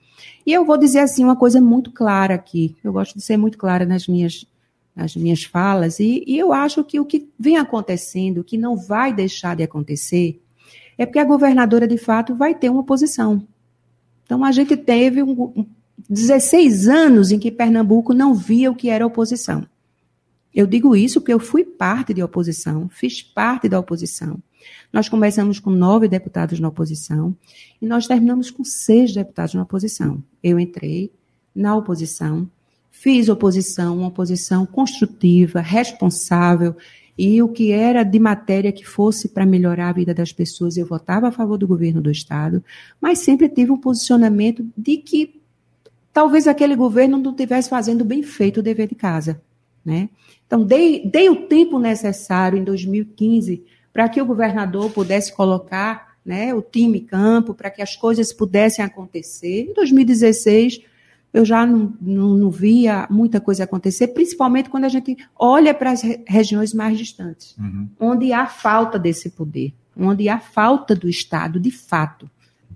E 0.47 0.53
eu 0.53 0.65
vou 0.65 0.79
dizer 0.79 1.01
assim 1.01 1.25
uma 1.25 1.37
coisa 1.37 1.61
muito 1.61 1.91
clara 1.91 2.35
aqui. 2.35 2.77
Eu 2.85 2.93
gosto 2.93 3.17
de 3.17 3.25
ser 3.25 3.37
muito 3.37 3.59
clara 3.59 3.85
nas 3.85 4.07
minhas 4.07 4.47
nas 4.95 5.17
minhas 5.17 5.45
falas 5.45 5.99
e, 5.99 6.25
e 6.27 6.39
eu 6.39 6.53
acho 6.53 6.85
que 6.85 7.01
o 7.01 7.05
que 7.05 7.29
vem 7.39 7.57
acontecendo, 7.57 8.45
que 8.45 8.59
não 8.59 8.77
vai 8.77 9.15
deixar 9.15 9.57
de 9.57 9.63
acontecer, 9.63 10.43
é 10.99 11.07
porque 11.07 11.19
a 11.19 11.25
governadora, 11.25 11.89
de 11.89 11.97
fato, 11.97 12.35
vai 12.35 12.55
ter 12.55 12.69
uma 12.69 12.81
oposição. 12.81 13.43
Então, 14.27 14.45
a 14.45 14.53
gente 14.53 14.77
teve 14.77 15.23
um, 15.23 15.31
um 15.57 15.67
16 16.09 16.89
anos 16.89 17.31
em 17.31 17.39
que 17.39 17.51
Pernambuco 17.51 18.15
não 18.15 18.35
via 18.35 18.71
o 18.71 18.75
que 18.75 18.89
era 18.89 19.07
oposição. 19.07 19.67
Eu 20.55 20.67
digo 20.67 20.97
isso 20.97 21.21
porque 21.21 21.33
eu 21.33 21.41
fui 21.41 21.65
parte 21.65 22.13
de 22.13 22.23
oposição, 22.23 22.89
fiz 22.89 23.23
parte 23.23 23.69
da 23.69 23.79
oposição. 23.79 24.39
Nós 24.93 25.09
começamos 25.09 25.61
com 25.61 25.71
nove 25.71 26.09
deputados 26.09 26.59
na 26.59 26.69
oposição 26.69 27.37
e 27.81 27.87
nós 27.87 28.07
terminamos 28.07 28.51
com 28.51 28.65
seis 28.65 29.15
deputados 29.15 29.55
na 29.55 29.63
oposição. 29.63 30.23
Eu 30.43 30.59
entrei 30.59 31.13
na 31.55 31.77
oposição, 31.77 32.51
fiz 32.91 33.29
oposição, 33.29 33.99
uma 33.99 34.09
oposição 34.09 34.67
construtiva, 34.67 35.61
responsável, 35.61 36.77
e 37.17 37.43
o 37.43 37.49
que 37.49 37.71
era 37.71 38.03
de 38.03 38.19
matéria 38.19 38.73
que 38.73 38.83
fosse 38.83 39.29
para 39.29 39.45
melhorar 39.45 39.91
a 39.91 39.93
vida 39.93 40.15
das 40.15 40.33
pessoas, 40.33 40.79
eu 40.79 40.87
votava 40.87 41.29
a 41.29 41.33
favor 41.33 41.59
do 41.59 41.67
governo 41.67 42.01
do 42.01 42.11
Estado, 42.11 42.65
mas 42.99 43.19
sempre 43.19 43.47
tive 43.47 43.71
um 43.71 43.77
posicionamento 43.77 44.67
de 44.75 44.97
que 44.97 45.40
talvez 46.13 46.47
aquele 46.47 46.75
governo 46.75 47.19
não 47.19 47.31
estivesse 47.31 47.69
fazendo 47.69 48.05
bem 48.05 48.23
feito 48.23 48.61
o 48.61 48.63
dever 48.63 48.89
de 48.89 48.95
casa. 48.95 49.41
Né? 49.85 50.09
Então, 50.47 50.65
dei, 50.65 51.07
dei 51.07 51.29
o 51.29 51.47
tempo 51.47 51.79
necessário 51.79 52.59
em 52.59 52.65
2015 52.65 53.65
para 53.93 54.09
que 54.09 54.21
o 54.21 54.27
governador 54.27 54.91
pudesse 54.91 55.35
colocar 55.35 56.11
né, 56.25 56.55
o 56.55 56.63
time 56.63 57.01
em 57.01 57.05
campo, 57.05 57.55
para 57.55 57.71
que 57.71 57.83
as 57.83 57.97
coisas 57.97 58.33
pudessem 58.33 58.85
acontecer. 58.85 59.69
Em 59.71 59.73
2016, 59.73 60.81
eu 61.33 61.45
já 61.45 61.65
não, 61.65 61.95
não, 62.01 62.35
não, 62.35 62.51
via 62.51 63.07
muita 63.11 63.41
coisa 63.41 63.65
acontecer, 63.65 64.09
principalmente 64.09 64.69
quando 64.69 64.85
a 64.85 64.89
gente 64.89 65.17
olha 65.39 65.73
para 65.73 65.93
as 65.93 66.03
regiões 66.27 66.75
mais 66.75 66.99
distantes, 66.99 67.57
uhum. 67.57 67.89
onde 67.99 68.33
há 68.33 68.47
falta 68.47 68.99
desse 68.99 69.31
poder, 69.31 69.73
onde 69.97 70.29
há 70.29 70.39
falta 70.39 70.95
do 70.95 71.09
Estado, 71.09 71.61
de 71.61 71.71
fato. 71.71 72.29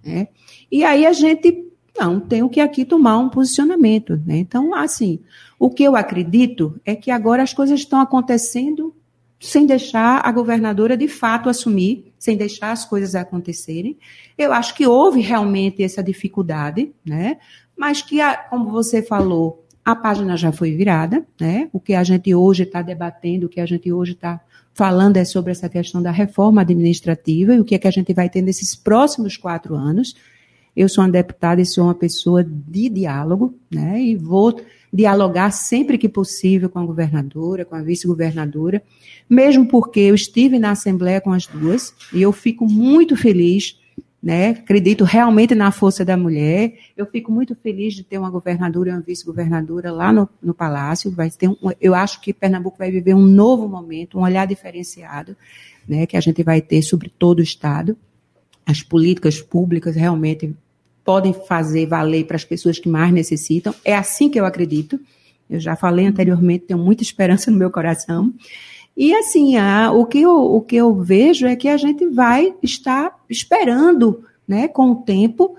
Né? 0.05 0.29
E 0.71 0.85
aí 0.85 1.05
a 1.05 1.13
gente, 1.13 1.69
não, 1.97 2.19
tem 2.21 2.47
que 2.49 2.61
aqui 2.61 2.85
tomar 2.85 3.19
um 3.19 3.29
posicionamento. 3.29 4.21
Né? 4.27 4.39
Então, 4.39 4.75
assim, 4.75 5.21
o 5.59 5.71
que 5.71 5.85
eu 5.85 5.97
acredito 5.97 6.81
é 6.85 6.95
que 6.95 7.11
agora 7.11 7.43
as 7.43 7.53
coisas 7.53 7.81
estão 7.81 8.01
acontecendo 8.01 8.95
sem 9.41 9.67
deixar 9.67 10.21
a 10.25 10.33
governadora 10.33 10.97
de 10.97 11.07
fato 11.07 11.49
assumir, 11.49 12.13
sem 12.19 12.37
deixar 12.37 12.73
as 12.73 12.85
coisas 12.85 13.15
acontecerem. 13.15 13.99
Eu 14.39 14.53
acho 14.53 14.75
que 14.75 14.87
houve 14.87 15.21
realmente 15.21 15.83
essa 15.83 16.03
dificuldade, 16.03 16.91
né? 17.05 17.39
mas 17.77 18.01
que, 18.01 18.19
como 18.49 18.71
você 18.71 19.03
falou, 19.03 19.65
a 19.85 19.95
página 19.95 20.37
já 20.37 20.51
foi 20.51 20.73
virada, 20.73 21.27
né? 21.39 21.69
O 21.73 21.79
que 21.79 21.95
a 21.95 22.03
gente 22.03 22.35
hoje 22.35 22.63
está 22.63 22.81
debatendo, 22.81 23.47
o 23.47 23.49
que 23.49 23.61
a 23.61 23.67
gente 23.67 23.93
hoje 23.93 24.13
está 24.13 24.41
falando 24.73 25.19
é 25.19 25.25
sobre 25.25 25.53
essa 25.53 25.69
questão 25.69 26.03
da 26.03 26.11
reforma 26.11 26.63
administrativa 26.63 27.55
e 27.55 27.61
o 27.61 27.65
que 27.65 27.75
é 27.75 27.79
que 27.79 27.87
a 27.87 27.91
gente 27.91 28.15
vai 28.15 28.31
ter 28.31 28.41
nesses 28.41 28.75
próximos 28.75 29.37
quatro 29.37 29.75
anos. 29.75 30.17
Eu 30.77 30.89
sou 30.89 31.05
uma 31.05 31.11
deputada 31.11 31.61
e 31.61 31.67
sou 31.67 31.85
uma 31.85 31.95
pessoa 31.95 32.45
de 32.45 32.89
diálogo, 32.89 33.55
né? 33.71 34.01
E 34.01 34.17
vou 34.17 34.61
dialogar 34.93 35.51
sempre 35.51 35.99
que 35.99 36.09
possível 36.09 36.69
com 36.69 36.79
a 36.79 36.87
governadora, 36.87 37.65
com 37.65 37.75
a 37.75 37.83
vice-governadora, 37.83 38.83
mesmo 39.29 39.67
porque 39.67 40.01
eu 40.01 40.15
estive 40.15 40.59
na 40.59 40.71
Assembleia 40.71 41.21
com 41.21 41.33
as 41.33 41.47
duas 41.47 41.95
e 42.13 42.23
eu 42.23 42.33
fico 42.33 42.67
muito 42.67 43.17
feliz 43.17 43.77
né? 44.25 44.51
Acredito 44.53 45.05
realmente 45.05 45.55
na 45.55 45.71
força 45.71 46.03
da 46.03 46.17
mulher. 46.17 46.79
Eu 46.97 47.05
fico 47.05 47.31
muito 47.31 47.55
feliz 47.55 47.93
de 47.93 48.03
ter 48.03 48.17
uma 48.17 48.31
governadora 48.31 48.89
e 48.89 48.93
uma 48.95 49.03
vice-governadora 49.03 49.93
lá 49.93 50.11
no, 50.15 50.27
no 50.43 50.55
Palácio. 50.55 51.11
Vai 51.11 51.29
ter 51.29 51.47
um, 51.47 51.57
eu 51.79 51.95
acho 51.95 52.23
que 52.23 52.33
Pernambuco 52.33 52.79
vai 52.79 52.91
viver 52.91 53.13
um 53.13 53.27
novo 53.27 53.69
momento, 53.69 54.19
um 54.19 54.23
olhar 54.23 54.47
diferenciado, 54.47 55.37
né? 55.87 56.07
Que 56.07 56.17
a 56.17 56.21
gente 56.21 56.43
vai 56.43 56.63
ter 56.63 56.81
sobre 56.81 57.11
todo 57.11 57.41
o 57.41 57.43
Estado. 57.43 57.99
As 58.65 58.83
políticas 58.83 59.43
públicas 59.43 59.95
realmente 59.95 60.57
podem 61.05 61.33
fazer 61.33 61.87
valer 61.87 62.27
para 62.27 62.37
as 62.37 62.45
pessoas 62.45 62.79
que 62.79 62.89
mais 62.89 63.13
necessitam. 63.13 63.75
É 63.85 63.95
assim 63.95 64.31
que 64.31 64.41
eu 64.41 64.47
acredito. 64.47 64.99
Eu 65.49 65.61
já 65.61 65.77
falei 65.77 66.07
anteriormente, 66.07 66.65
tenho 66.67 66.81
muita 66.81 67.03
esperança 67.03 67.51
no 67.51 67.59
meu 67.59 67.71
coração. 67.71 68.33
E 68.97 69.15
assim, 69.15 69.57
a, 69.57 69.93
o, 69.93 70.07
que 70.07 70.21
eu, 70.21 70.35
o 70.35 70.61
que 70.61 70.77
eu 70.77 70.95
vejo 70.95 71.47
é 71.47 71.57
que 71.57 71.69
a 71.69 71.77
gente 71.77 72.07
vai 72.09 72.55
estar 72.63 73.15
esperando, 73.29 74.25
né, 74.47 74.69
com 74.69 74.93
o 74.93 74.97
tempo, 74.97 75.57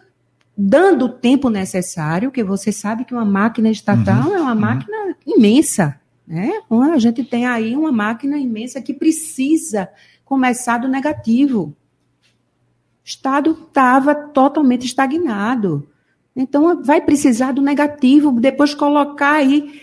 dando 0.58 1.06
o 1.06 1.10
tempo 1.10 1.50
necessário, 1.50 2.32
que 2.32 2.44
você 2.44 2.72
sabe 2.72 3.04
que 3.04 3.14
uma 3.14 3.26
máquina 3.26 3.70
estatal 3.70 4.30
uhum, 4.30 4.36
é 4.36 4.42
uma 4.42 4.54
uhum. 4.54 4.60
máquina 4.60 5.16
imensa, 5.28 6.00
né? 6.26 6.52
A 6.94 6.98
gente 6.98 7.24
tem 7.24 7.46
aí 7.46 7.76
uma 7.76 7.92
máquina 7.92 8.38
imensa 8.38 8.82
que 8.82 8.94
precisa 8.94 9.90
começar 10.24 10.78
do 10.78 10.88
negativo. 10.88 11.76
Estado 13.06 13.52
estava 13.68 14.16
totalmente 14.16 14.88
estagnado. 14.88 15.88
Então, 16.36 16.84
vai 16.84 17.00
precisar 17.00 17.52
do 17.52 17.62
negativo, 17.62 18.32
depois 18.32 18.74
colocar 18.74 19.34
aí 19.34 19.80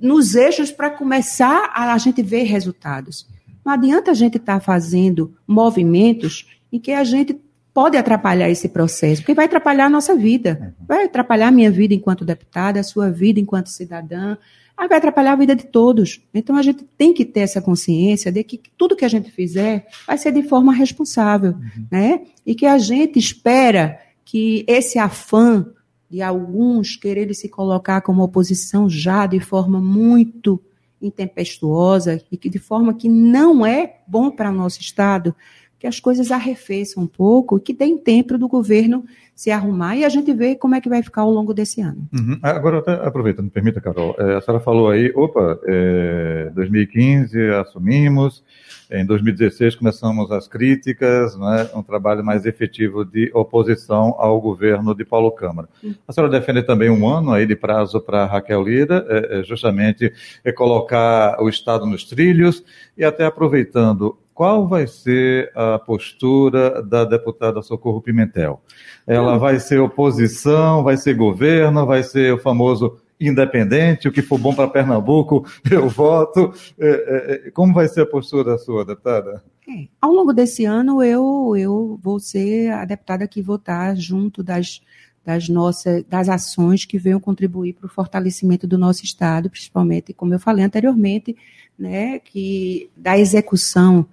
nos 0.00 0.34
eixos 0.34 0.72
para 0.72 0.90
começar 0.90 1.70
a, 1.74 1.92
a 1.92 1.98
gente 1.98 2.22
ver 2.22 2.44
resultados. 2.44 3.28
Não 3.62 3.72
adianta 3.74 4.10
a 4.10 4.14
gente 4.14 4.38
estar 4.38 4.54
tá 4.54 4.60
fazendo 4.60 5.36
movimentos 5.46 6.46
em 6.72 6.80
que 6.80 6.92
a 6.92 7.04
gente 7.04 7.38
pode 7.76 7.98
atrapalhar 7.98 8.48
esse 8.48 8.70
processo, 8.70 9.20
porque 9.20 9.34
vai 9.34 9.44
atrapalhar 9.44 9.84
a 9.84 9.90
nossa 9.90 10.16
vida. 10.16 10.74
Vai 10.88 11.04
atrapalhar 11.04 11.48
a 11.48 11.50
minha 11.50 11.70
vida 11.70 11.92
enquanto 11.92 12.24
deputada, 12.24 12.80
a 12.80 12.82
sua 12.82 13.10
vida 13.10 13.38
enquanto 13.38 13.68
cidadã, 13.68 14.38
aí 14.74 14.88
vai 14.88 14.96
atrapalhar 14.96 15.32
a 15.34 15.36
vida 15.36 15.54
de 15.54 15.66
todos. 15.66 16.22
Então 16.32 16.56
a 16.56 16.62
gente 16.62 16.84
tem 16.96 17.12
que 17.12 17.22
ter 17.22 17.40
essa 17.40 17.60
consciência 17.60 18.32
de 18.32 18.42
que 18.42 18.58
tudo 18.78 18.96
que 18.96 19.04
a 19.04 19.08
gente 19.08 19.30
fizer 19.30 19.88
vai 20.06 20.16
ser 20.16 20.32
de 20.32 20.42
forma 20.42 20.72
responsável, 20.72 21.50
uhum. 21.50 21.86
né? 21.92 22.22
E 22.46 22.54
que 22.54 22.64
a 22.64 22.78
gente 22.78 23.18
espera 23.18 24.00
que 24.24 24.64
esse 24.66 24.98
afã 24.98 25.66
de 26.08 26.22
alguns 26.22 26.96
quererem 26.96 27.34
se 27.34 27.46
colocar 27.46 28.00
como 28.00 28.22
oposição 28.22 28.88
já 28.88 29.26
de 29.26 29.38
forma 29.38 29.82
muito 29.82 30.58
intempestuosa 31.02 32.22
e 32.32 32.38
que 32.38 32.48
de 32.48 32.58
forma 32.58 32.94
que 32.94 33.06
não 33.06 33.66
é 33.66 33.98
bom 34.08 34.30
para 34.30 34.50
o 34.50 34.54
nosso 34.54 34.80
Estado, 34.80 35.36
que 35.78 35.86
as 35.86 36.00
coisas 36.00 36.30
arrefeçam 36.30 37.02
um 37.02 37.06
pouco, 37.06 37.60
que 37.60 37.74
tem 37.74 37.98
tempo 37.98 38.38
do 38.38 38.48
governo 38.48 39.04
se 39.34 39.50
arrumar 39.50 39.94
e 39.96 40.04
a 40.04 40.08
gente 40.08 40.32
vê 40.32 40.56
como 40.56 40.74
é 40.74 40.80
que 40.80 40.88
vai 40.88 41.02
ficar 41.02 41.20
ao 41.20 41.30
longo 41.30 41.52
desse 41.52 41.82
ano. 41.82 42.08
Uhum. 42.10 42.38
Agora, 42.42 42.78
até 42.78 42.92
aproveitando, 42.94 43.50
permita, 43.50 43.82
Carol, 43.82 44.16
é, 44.18 44.36
a 44.36 44.40
senhora 44.40 44.64
falou 44.64 44.88
aí, 44.88 45.12
opa, 45.14 45.60
é, 45.66 46.50
2015 46.54 47.38
assumimos, 47.50 48.42
em 48.90 49.04
2016 49.04 49.74
começamos 49.74 50.32
as 50.32 50.48
críticas, 50.48 51.36
né, 51.36 51.68
um 51.74 51.82
trabalho 51.82 52.24
mais 52.24 52.46
efetivo 52.46 53.04
de 53.04 53.30
oposição 53.34 54.14
ao 54.16 54.40
governo 54.40 54.94
de 54.94 55.04
Paulo 55.04 55.30
Câmara. 55.30 55.68
A 56.08 56.12
senhora 56.12 56.32
defende 56.32 56.62
também 56.62 56.88
um 56.88 57.06
ano 57.06 57.32
aí 57.32 57.46
de 57.46 57.54
prazo 57.54 58.00
para 58.00 58.24
Raquel 58.24 58.62
Lira, 58.62 59.04
é, 59.06 59.42
justamente 59.42 60.10
é 60.42 60.50
colocar 60.50 61.36
o 61.42 61.48
Estado 61.48 61.84
nos 61.84 62.04
trilhos 62.04 62.64
e 62.96 63.04
até 63.04 63.26
aproveitando 63.26 64.16
qual 64.36 64.68
vai 64.68 64.86
ser 64.86 65.50
a 65.54 65.78
postura 65.78 66.82
da 66.82 67.06
deputada 67.06 67.62
Socorro 67.62 68.02
Pimentel? 68.02 68.60
Ela 69.06 69.38
vai 69.38 69.58
ser 69.58 69.80
oposição, 69.80 70.84
vai 70.84 70.98
ser 70.98 71.14
governo, 71.14 71.86
vai 71.86 72.02
ser 72.02 72.34
o 72.34 72.38
famoso 72.38 72.98
independente, 73.18 74.06
o 74.06 74.12
que 74.12 74.20
for 74.20 74.36
bom 74.36 74.54
para 74.54 74.68
Pernambuco, 74.68 75.46
eu 75.72 75.88
voto. 75.88 76.52
É, 76.78 76.86
é, 76.86 77.46
é, 77.48 77.50
como 77.50 77.72
vai 77.72 77.88
ser 77.88 78.02
a 78.02 78.06
postura 78.06 78.58
sua, 78.58 78.84
deputada? 78.84 79.42
É. 79.66 79.88
Ao 79.98 80.12
longo 80.12 80.34
desse 80.34 80.66
ano, 80.66 81.02
eu, 81.02 81.54
eu 81.56 81.98
vou 82.02 82.20
ser 82.20 82.70
a 82.72 82.84
deputada 82.84 83.26
que 83.26 83.40
votar 83.40 83.96
junto 83.96 84.42
das, 84.42 84.82
das 85.24 85.48
nossas 85.48 86.04
das 86.04 86.28
ações 86.28 86.84
que 86.84 86.98
venham 86.98 87.18
contribuir 87.18 87.72
para 87.72 87.86
o 87.86 87.88
fortalecimento 87.88 88.66
do 88.66 88.76
nosso 88.76 89.02
Estado, 89.02 89.48
principalmente, 89.48 90.12
como 90.12 90.34
eu 90.34 90.38
falei 90.38 90.62
anteriormente, 90.62 91.34
né, 91.78 92.18
que 92.18 92.90
da 92.94 93.18
execução 93.18 94.06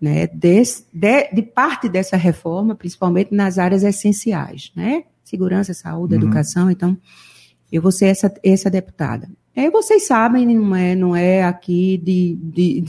né, 0.00 0.26
de, 0.26 0.62
de, 1.32 1.42
parte 1.42 1.88
dessa 1.88 2.16
reforma, 2.16 2.74
principalmente 2.74 3.34
nas 3.34 3.58
áreas 3.58 3.82
essenciais, 3.82 4.72
né? 4.74 5.04
Segurança, 5.22 5.74
saúde, 5.74 6.14
uhum. 6.14 6.22
educação. 6.22 6.70
Então, 6.70 6.96
eu 7.70 7.82
vou 7.82 7.92
ser 7.92 8.06
essa, 8.06 8.32
essa 8.42 8.70
deputada. 8.70 9.28
É, 9.54 9.70
vocês 9.70 10.06
sabem, 10.06 10.46
não 10.46 10.74
é, 10.74 10.94
não 10.94 11.14
é 11.14 11.42
aqui 11.42 11.98
de, 11.98 12.38
de, 12.40 12.84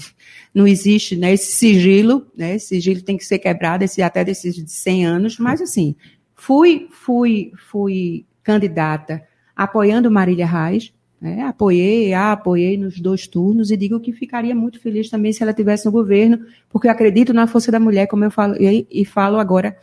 não 0.53 0.67
existe 0.67 1.15
né, 1.17 1.33
esse 1.33 1.51
sigilo, 1.53 2.25
né? 2.37 2.55
Esse 2.55 2.67
sigilo 2.67 3.01
tem 3.01 3.17
que 3.17 3.25
ser 3.25 3.39
quebrado, 3.39 3.83
esse, 3.83 4.01
até 4.01 4.23
desses 4.23 4.55
de 4.55 4.71
100 4.71 5.05
anos, 5.05 5.39
mas 5.39 5.59
assim, 5.59 5.95
fui, 6.35 6.87
fui, 6.91 7.51
fui 7.69 8.25
candidata 8.43 9.21
apoiando 9.55 10.09
Marília 10.09 10.45
Reis, 10.45 10.93
né? 11.21 11.43
Apoiei, 11.43 12.15
a 12.15 12.31
apoiei 12.31 12.75
nos 12.77 12.99
dois 12.99 13.27
turnos 13.27 13.69
e 13.69 13.77
digo 13.77 13.99
que 13.99 14.11
ficaria 14.11 14.55
muito 14.55 14.79
feliz 14.79 15.07
também 15.07 15.31
se 15.31 15.43
ela 15.43 15.53
tivesse 15.53 15.85
no 15.85 15.91
governo, 15.91 16.39
porque 16.67 16.87
eu 16.87 16.91
acredito 16.91 17.31
na 17.31 17.45
força 17.45 17.71
da 17.71 17.79
mulher, 17.79 18.07
como 18.07 18.23
eu 18.25 18.31
falo 18.31 18.55
e, 18.59 18.87
e 18.89 19.05
falo 19.05 19.37
agora 19.37 19.77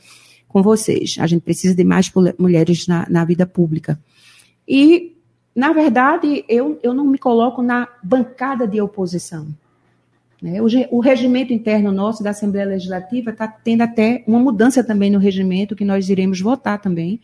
com 0.49 0.63
vocês. 0.65 1.17
A 1.21 1.27
gente 1.29 1.43
precisa 1.43 1.77
de 1.77 1.85
mais 1.85 2.11
mulheres 2.37 2.89
na, 2.89 3.07
na 3.09 3.25
vida 3.25 3.47
pública. 3.47 4.01
E, 4.67 5.17
na 5.55 5.73
verdade, 5.73 6.45
eu, 6.49 6.81
eu 6.83 6.93
não 6.93 7.05
me 7.05 7.19
coloco 7.19 7.63
na 7.63 7.87
bancada 8.03 8.67
de 8.67 8.81
oposição. 8.81 9.47
Né? 10.43 10.61
O, 10.61 10.67
o 10.91 11.01
regimento 11.01 11.53
interno 11.53 11.93
nosso 11.93 12.21
da 12.21 12.31
Assembleia 12.31 12.67
Legislativa 12.67 13.31
está 13.31 13.47
tendo 13.47 13.83
até 13.83 14.25
uma 14.27 14.41
mudança 14.41 14.83
também 14.83 15.09
no 15.09 15.19
regimento, 15.21 15.77
que 15.77 15.85
nós 15.85 16.09
iremos 16.11 16.41
votar 16.41 16.81
também, 16.81 17.21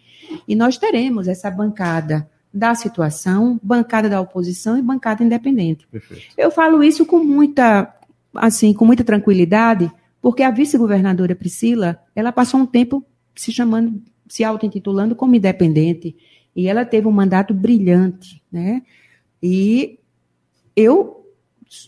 e 0.46 0.54
nós 0.54 0.78
teremos 0.78 1.26
essa 1.26 1.50
bancada 1.50 2.28
da 2.54 2.72
situação, 2.76 3.58
bancada 3.60 4.08
da 4.08 4.20
oposição 4.20 4.78
e 4.78 4.82
bancada 4.82 5.24
independente. 5.24 5.88
Perfeito. 5.88 6.22
Eu 6.38 6.52
falo 6.52 6.84
isso 6.84 7.04
com 7.04 7.18
muita, 7.18 7.92
assim, 8.32 8.72
com 8.72 8.84
muita 8.84 9.02
tranquilidade, 9.02 9.90
porque 10.22 10.44
a 10.44 10.52
vice-governadora 10.52 11.34
Priscila, 11.34 11.98
ela 12.14 12.30
passou 12.30 12.60
um 12.60 12.66
tempo 12.66 13.04
se 13.34 13.50
chamando, 13.50 14.00
se 14.28 14.44
auto-intitulando 14.44 15.16
como 15.16 15.34
independente, 15.34 16.16
e 16.54 16.68
ela 16.68 16.84
teve 16.84 17.08
um 17.08 17.12
mandato 17.12 17.52
brilhante, 17.52 18.40
né? 18.52 18.82
E 19.42 19.98
eu 20.76 21.26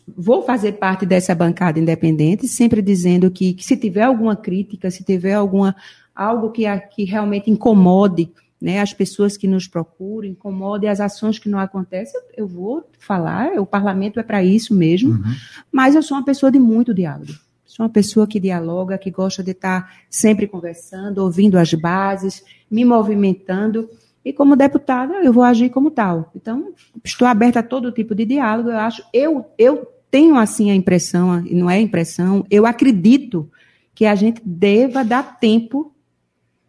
vou 0.08 0.42
fazer 0.42 0.72
parte 0.72 1.06
dessa 1.06 1.32
bancada 1.32 1.78
independente, 1.78 2.48
sempre 2.48 2.82
dizendo 2.82 3.30
que, 3.30 3.54
que 3.54 3.64
se 3.64 3.76
tiver 3.76 4.02
alguma 4.02 4.34
crítica, 4.34 4.90
se 4.90 5.04
tiver 5.04 5.34
alguma 5.34 5.76
algo 6.12 6.50
que, 6.50 6.64
que 6.94 7.04
realmente 7.04 7.50
incomode 7.50 8.32
né, 8.60 8.80
as 8.80 8.92
pessoas 8.92 9.36
que 9.36 9.46
nos 9.46 9.66
procuram, 9.66 10.28
incomodem 10.28 10.88
as 10.88 11.00
ações 11.00 11.38
que 11.38 11.48
não 11.48 11.58
acontecem, 11.58 12.20
eu 12.36 12.46
vou 12.46 12.88
falar, 12.98 13.52
o 13.58 13.66
parlamento 13.66 14.18
é 14.18 14.22
para 14.22 14.42
isso 14.42 14.74
mesmo, 14.74 15.12
uhum. 15.12 15.34
mas 15.70 15.94
eu 15.94 16.02
sou 16.02 16.16
uma 16.16 16.24
pessoa 16.24 16.50
de 16.50 16.58
muito 16.58 16.94
diálogo. 16.94 17.32
Sou 17.64 17.84
uma 17.84 17.92
pessoa 17.92 18.26
que 18.26 18.40
dialoga, 18.40 18.96
que 18.96 19.10
gosta 19.10 19.42
de 19.42 19.50
estar 19.50 19.92
sempre 20.08 20.46
conversando, 20.46 21.18
ouvindo 21.18 21.58
as 21.58 21.74
bases, 21.74 22.42
me 22.70 22.86
movimentando. 22.86 23.90
E 24.24 24.32
como 24.32 24.56
deputada, 24.56 25.14
eu 25.22 25.30
vou 25.30 25.42
agir 25.44 25.68
como 25.68 25.90
tal. 25.90 26.30
Então, 26.34 26.72
estou 27.04 27.28
aberta 27.28 27.60
a 27.60 27.62
todo 27.62 27.92
tipo 27.92 28.14
de 28.14 28.24
diálogo. 28.24 28.70
Eu 28.70 28.78
acho, 28.78 29.02
eu, 29.12 29.44
eu 29.58 29.86
tenho 30.10 30.36
assim 30.36 30.70
a 30.70 30.74
impressão, 30.74 31.44
e 31.44 31.54
não 31.54 31.68
é 31.68 31.78
impressão, 31.78 32.46
eu 32.50 32.64
acredito 32.64 33.50
que 33.94 34.06
a 34.06 34.14
gente 34.14 34.40
deva 34.44 35.04
dar 35.04 35.38
tempo 35.38 35.92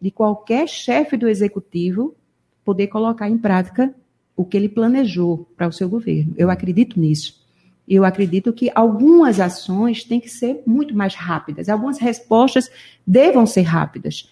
de 0.00 0.10
qualquer 0.10 0.68
chefe 0.68 1.16
do 1.16 1.28
executivo 1.28 2.14
poder 2.64 2.88
colocar 2.88 3.28
em 3.28 3.38
prática 3.38 3.94
o 4.36 4.44
que 4.44 4.56
ele 4.56 4.68
planejou 4.68 5.48
para 5.56 5.66
o 5.66 5.72
seu 5.72 5.88
governo. 5.88 6.34
Eu 6.36 6.50
acredito 6.50 7.00
nisso. 7.00 7.44
Eu 7.88 8.04
acredito 8.04 8.52
que 8.52 8.70
algumas 8.74 9.40
ações 9.40 10.04
têm 10.04 10.20
que 10.20 10.28
ser 10.28 10.62
muito 10.66 10.94
mais 10.94 11.14
rápidas, 11.14 11.68
algumas 11.68 11.98
respostas 11.98 12.70
devam 13.06 13.46
ser 13.46 13.62
rápidas. 13.62 14.30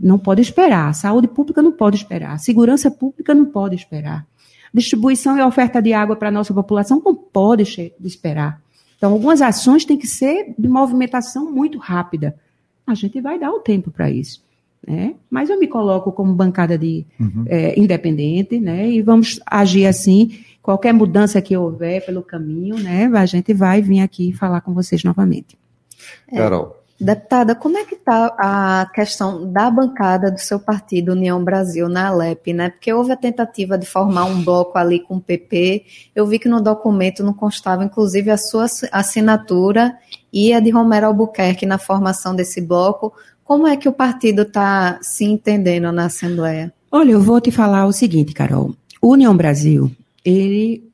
Não 0.00 0.18
pode 0.18 0.40
esperar. 0.40 0.88
A 0.88 0.92
saúde 0.92 1.28
pública 1.28 1.62
não 1.62 1.70
pode 1.70 1.96
esperar. 1.96 2.32
A 2.32 2.38
segurança 2.38 2.90
pública 2.90 3.34
não 3.34 3.44
pode 3.44 3.76
esperar. 3.76 4.26
Distribuição 4.72 5.38
e 5.38 5.42
oferta 5.42 5.80
de 5.80 5.92
água 5.92 6.16
para 6.16 6.28
a 6.28 6.32
nossa 6.32 6.52
população 6.52 7.00
não 7.04 7.14
pode 7.14 7.62
esperar. 8.02 8.60
Então, 8.96 9.12
algumas 9.12 9.40
ações 9.40 9.84
têm 9.84 9.98
que 9.98 10.06
ser 10.06 10.54
de 10.58 10.66
movimentação 10.66 11.52
muito 11.52 11.78
rápida. 11.78 12.34
A 12.86 12.94
gente 12.94 13.20
vai 13.20 13.38
dar 13.38 13.52
o 13.52 13.60
tempo 13.60 13.90
para 13.90 14.10
isso. 14.10 14.43
Né? 14.86 15.14
Mas 15.30 15.48
eu 15.48 15.58
me 15.58 15.66
coloco 15.66 16.12
como 16.12 16.34
bancada 16.34 16.76
de 16.76 17.06
uhum. 17.18 17.44
é, 17.46 17.78
independente, 17.78 18.60
né? 18.60 18.88
E 18.88 19.00
vamos 19.00 19.40
agir 19.46 19.86
assim. 19.86 20.40
Qualquer 20.60 20.92
mudança 20.92 21.40
que 21.40 21.56
houver 21.56 22.04
pelo 22.04 22.22
caminho, 22.22 22.78
né? 22.78 23.10
A 23.14 23.26
gente 23.26 23.54
vai 23.54 23.80
vir 23.80 24.00
aqui 24.00 24.32
falar 24.32 24.60
com 24.60 24.74
vocês 24.74 25.02
novamente. 25.02 25.58
É, 26.30 26.36
Carol. 26.36 26.84
Deputada, 27.00 27.56
como 27.56 27.76
é 27.76 27.84
que 27.84 27.96
está 27.96 28.34
a 28.38 28.86
questão 28.94 29.50
da 29.50 29.68
bancada 29.68 30.30
do 30.30 30.38
seu 30.38 30.60
partido 30.60 31.12
União 31.12 31.42
Brasil 31.42 31.88
na 31.88 32.06
Alep, 32.06 32.52
né? 32.52 32.70
Porque 32.70 32.92
houve 32.92 33.10
a 33.10 33.16
tentativa 33.16 33.76
de 33.76 33.84
formar 33.84 34.26
um 34.26 34.44
bloco 34.44 34.78
ali 34.78 35.00
com 35.00 35.16
o 35.16 35.20
PP. 35.20 35.84
Eu 36.14 36.24
vi 36.24 36.38
que 36.38 36.48
no 36.48 36.62
documento 36.62 37.24
não 37.24 37.34
constava, 37.34 37.84
inclusive, 37.84 38.30
a 38.30 38.38
sua 38.38 38.66
assinatura 38.92 39.98
e 40.32 40.52
a 40.52 40.60
de 40.60 40.70
Romero 40.70 41.06
Albuquerque 41.06 41.66
na 41.66 41.78
formação 41.78 42.34
desse 42.34 42.60
bloco. 42.60 43.12
Como 43.44 43.66
é 43.66 43.76
que 43.76 43.88
o 43.88 43.92
partido 43.92 44.42
está 44.42 44.98
se 45.02 45.24
entendendo 45.24 45.92
na 45.92 46.06
Assembleia? 46.06 46.72
Olha, 46.90 47.12
eu 47.12 47.20
vou 47.20 47.40
te 47.40 47.50
falar 47.50 47.86
o 47.86 47.92
seguinte, 47.92 48.32
Carol. 48.32 48.74
União 49.02 49.36
Brasil, 49.36 49.90
ele, 50.24 50.90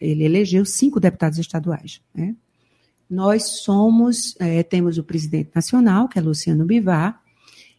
ele 0.00 0.24
elegeu 0.24 0.64
cinco 0.64 0.98
deputados 0.98 1.38
estaduais. 1.38 2.00
Né? 2.14 2.34
Nós 3.08 3.42
somos, 3.62 4.34
é, 4.40 4.62
temos 4.62 4.96
o 4.96 5.04
presidente 5.04 5.50
nacional, 5.54 6.08
que 6.08 6.18
é 6.18 6.22
Luciano 6.22 6.64
Bivar, 6.64 7.20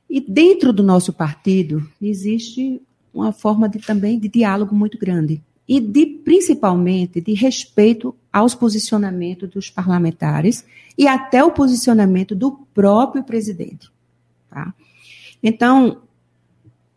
e 0.08 0.22
dentro 0.22 0.72
do 0.72 0.84
nosso 0.84 1.12
partido 1.12 1.90
existe 2.00 2.80
uma 3.14 3.32
forma 3.32 3.68
de, 3.68 3.80
também 3.80 4.20
de 4.20 4.28
diálogo 4.28 4.76
muito 4.76 5.00
grande 5.00 5.42
e 5.68 5.80
de 5.80 6.06
principalmente 6.06 7.22
de 7.22 7.34
respeito 7.34 8.14
aos 8.32 8.54
posicionamentos 8.54 9.50
dos 9.50 9.70
parlamentares 9.70 10.66
e 10.98 11.08
até 11.08 11.44
o 11.44 11.52
posicionamento 11.52 12.36
do 12.36 12.52
próprio 12.74 13.24
presidente. 13.24 13.90
Tá? 14.52 14.74
Então, 15.42 16.02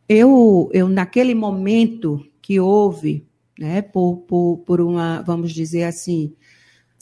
eu, 0.09 0.69
eu, 0.73 0.89
naquele 0.89 1.35
momento 1.35 2.27
que 2.43 2.59
houve, 2.59 3.25
né, 3.59 3.81
por, 3.81 4.17
por, 4.27 4.59
por 4.67 4.81
uma, 4.81 5.23
vamos 5.23 5.53
dizer 5.53 5.85
assim, 5.85 6.35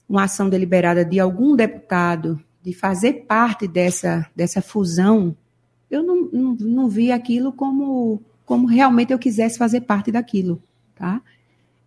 uma 0.09 0.25
ação 0.25 0.49
deliberada 0.51 1.05
de 1.05 1.19
algum 1.19 1.57
deputado 1.57 2.39
de 2.63 2.75
fazer 2.75 3.25
parte 3.27 3.67
dessa, 3.67 4.31
dessa 4.37 4.61
fusão, 4.61 5.35
eu 5.91 6.03
não, 6.03 6.29
não, 6.31 6.55
não 6.61 6.89
vi 6.89 7.11
aquilo 7.11 7.51
como, 7.53 8.23
como 8.45 8.67
realmente 8.67 9.13
eu 9.13 9.19
quisesse 9.19 9.59
fazer 9.59 9.81
parte 9.81 10.13
daquilo. 10.13 10.63
Tá? 10.95 11.21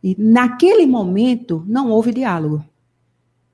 E 0.03 0.15
naquele 0.19 0.87
momento 0.87 1.63
não 1.67 1.91
houve 1.91 2.11
diálogo. 2.11 2.65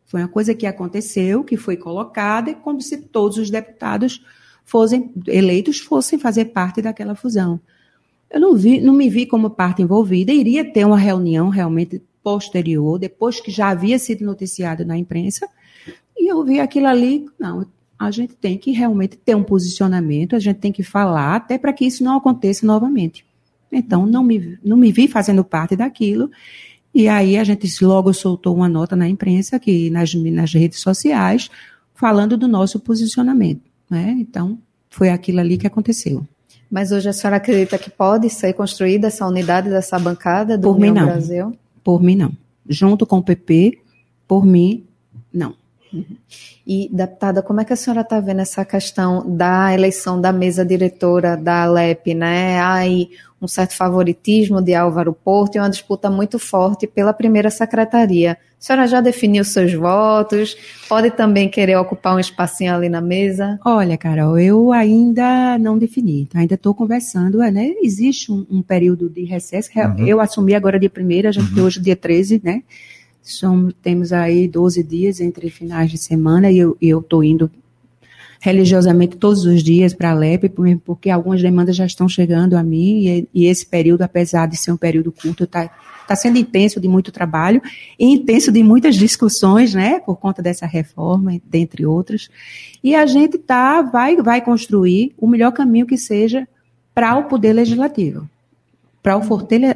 Foi 0.06 0.22
uma 0.22 0.28
coisa 0.28 0.56
que 0.56 0.66
aconteceu, 0.66 1.44
que 1.44 1.58
foi 1.58 1.78
colocada, 1.78 2.54
como 2.56 2.82
se 2.82 2.98
todos 2.98 3.38
os 3.38 3.50
deputados 3.50 4.26
fossem 4.64 5.12
eleitos 5.28 5.80
fossem 5.80 6.18
fazer 6.18 6.46
parte 6.46 6.82
daquela 6.82 7.16
fusão. 7.16 7.60
Eu 8.30 8.40
não, 8.40 8.56
vi, 8.56 8.80
não 8.80 8.94
me 8.94 9.10
vi 9.10 9.26
como 9.26 9.50
parte 9.50 9.82
envolvida, 9.82 10.32
iria 10.32 10.64
ter 10.64 10.86
uma 10.86 10.98
reunião 10.98 11.50
realmente 11.50 12.02
posterior, 12.24 12.98
depois 12.98 13.40
que 13.40 13.52
já 13.52 13.70
havia 13.70 14.00
sido 14.00 14.24
noticiado 14.24 14.86
na 14.86 14.98
imprensa, 14.98 15.48
e 16.18 16.32
eu 16.32 16.44
vi 16.44 16.60
aquilo 16.60 16.88
ali, 16.88 17.26
não, 17.38 17.66
a 18.00 18.10
gente 18.10 18.34
tem 18.36 18.58
que 18.58 18.72
realmente 18.72 19.18
ter 19.18 19.36
um 19.36 19.44
posicionamento, 19.44 20.36
a 20.36 20.40
gente 20.40 20.58
tem 20.58 20.72
que 20.72 20.84
falar, 20.84 21.36
até 21.36 21.58
para 21.58 21.74
que 21.74 21.86
isso 21.86 22.04
não 22.04 22.18
aconteça 22.18 22.66
novamente. 22.66 23.26
Então, 23.72 24.06
não 24.06 24.24
me, 24.24 24.58
não 24.64 24.78
me 24.78 24.92
vi 24.92 25.08
fazendo 25.08 25.44
parte 25.44 25.76
daquilo, 25.76 26.30
e 26.94 27.08
aí 27.08 27.38
a 27.38 27.44
gente 27.44 27.68
logo 27.84 28.14
soltou 28.14 28.56
uma 28.56 28.68
nota 28.68 28.96
na 28.96 29.08
imprensa, 29.08 29.56
aqui 29.56 29.90
nas, 29.90 30.14
nas 30.14 30.54
redes 30.54 30.80
sociais, 30.80 31.50
falando 31.94 32.38
do 32.38 32.48
nosso 32.48 32.80
posicionamento. 32.80 33.71
Né? 33.92 34.16
Então, 34.18 34.58
foi 34.90 35.10
aquilo 35.10 35.42
ali 35.42 35.58
que 35.58 35.68
aconteceu. 35.68 36.26
Mas 36.72 36.94
hoje 36.94 37.10
a 37.10 37.14
senhora 37.14 37.36
acredita 37.36 37.78
que 37.78 37.90
pode 37.90 38.30
ser 38.30 38.54
construída 38.54 39.08
essa 39.08 39.28
unidade 39.28 39.70
dessa 39.70 40.00
bancada 40.00 40.58
do 40.58 40.70
por 40.70 40.78
União 40.78 40.94
mim, 40.94 41.00
não. 41.00 41.06
Brasil? 41.06 41.58
Por 41.84 42.02
mim, 42.02 42.16
não. 42.16 42.32
Junto 42.68 43.06
com 43.06 43.18
o 43.18 43.24
PP, 43.24 43.80
por 44.26 44.46
mim, 44.46 44.86
não. 45.34 45.54
E, 46.66 46.90
deputada, 46.92 47.42
como 47.42 47.62
é 47.62 47.66
que 47.66 47.74
a 47.74 47.76
senhora 47.76 48.02
está 48.02 48.20
vendo 48.20 48.42
essa 48.42 48.64
questão 48.64 49.36
da 49.36 49.74
eleição 49.74 50.20
da 50.20 50.32
mesa 50.32 50.66
diretora 50.66 51.36
da 51.36 51.64
Alep, 51.64 52.14
né? 52.14 52.60
Há 52.60 52.74
aí 52.76 53.10
um 53.42 53.48
certo 53.48 53.76
favoritismo 53.76 54.62
de 54.62 54.76
Álvaro 54.76 55.14
Porto 55.14 55.56
e 55.56 55.60
uma 55.60 55.70
disputa 55.70 56.10
muito 56.10 56.38
forte 56.38 56.86
pela 56.86 57.12
primeira 57.12 57.50
secretaria. 57.50 58.34
A 58.34 58.38
senhora 58.64 58.86
já 58.86 59.02
definiu 59.02 59.44
seus 59.44 59.74
votos? 59.74 60.56
Pode 60.88 61.10
também 61.10 61.50
querer 61.50 61.76
ocupar 61.78 62.16
um 62.16 62.20
espacinho 62.20 62.76
ali 62.76 62.88
na 62.88 63.02
mesa? 63.02 63.60
Olha, 63.66 63.98
Carol, 63.98 64.38
eu 64.38 64.72
ainda 64.72 65.58
não 65.58 65.80
defini, 65.80 66.30
ainda 66.36 66.54
estou 66.54 66.76
conversando, 66.76 67.40
né? 67.40 67.74
Existe 67.82 68.32
um, 68.32 68.46
um, 68.52 68.62
período 68.62 69.10
de 69.10 69.24
recesso. 69.24 69.72
Uhum. 69.76 70.06
Eu 70.06 70.22
assumi 70.22 70.54
agora 70.54 70.80
dia 70.80 70.92
1 70.96 71.28
a 71.28 71.32
gente 71.32 71.50
uhum. 71.50 71.56
tem 71.56 71.64
hoje 71.64 71.80
dia 71.80 71.96
13, 71.96 72.40
né? 72.44 72.62
Somos, 73.22 73.74
temos 73.82 74.12
aí 74.12 74.48
12 74.48 74.84
dias 74.84 75.22
entre 75.22 75.50
finais 75.50 75.92
de 75.92 75.98
semana 75.98 76.52
e 76.52 76.58
eu 76.58 77.00
estou 77.00 77.24
indo 77.24 77.52
religiosamente 78.42 79.18
todos 79.18 79.46
os 79.46 79.62
dias 79.64 79.94
para 79.94 80.10
a 80.10 80.16
LEP, 80.16 80.52
porque 80.84 81.12
algumas 81.12 81.42
demandas 81.44 81.76
já 81.76 81.86
estão 81.86 82.10
chegando 82.10 82.58
a 82.58 82.64
mim 82.64 83.06
e, 83.06 83.28
e 83.34 83.46
esse 83.46 83.64
período, 83.64 84.02
apesar 84.02 84.48
de 84.48 84.58
ser 84.58 84.72
um 84.72 84.78
período 84.78 85.12
curto, 85.12 85.44
está 85.44 85.70
tá 86.08 86.16
sendo 86.16 86.40
intenso 86.40 86.82
de 86.82 86.88
muito 86.88 87.12
trabalho 87.12 87.62
e 88.00 88.06
intenso 88.06 88.52
de 88.52 88.64
muitas 88.64 88.96
discussões, 88.96 89.76
né, 89.76 90.00
por 90.00 90.18
conta 90.18 90.42
dessa 90.42 90.66
reforma, 90.66 91.40
dentre 91.46 91.86
outras. 91.86 92.30
E 92.84 92.96
a 92.96 93.06
gente 93.06 93.38
tá, 93.38 93.84
vai, 93.84 94.18
vai 94.18 94.42
construir 94.42 95.14
o 95.20 95.28
melhor 95.28 95.52
caminho 95.52 95.86
que 95.86 95.98
seja 95.98 96.48
para 96.96 97.16
o 97.16 97.26
poder 97.26 97.54
legislativo, 97.54 98.28
para 99.04 99.18
o 99.18 99.22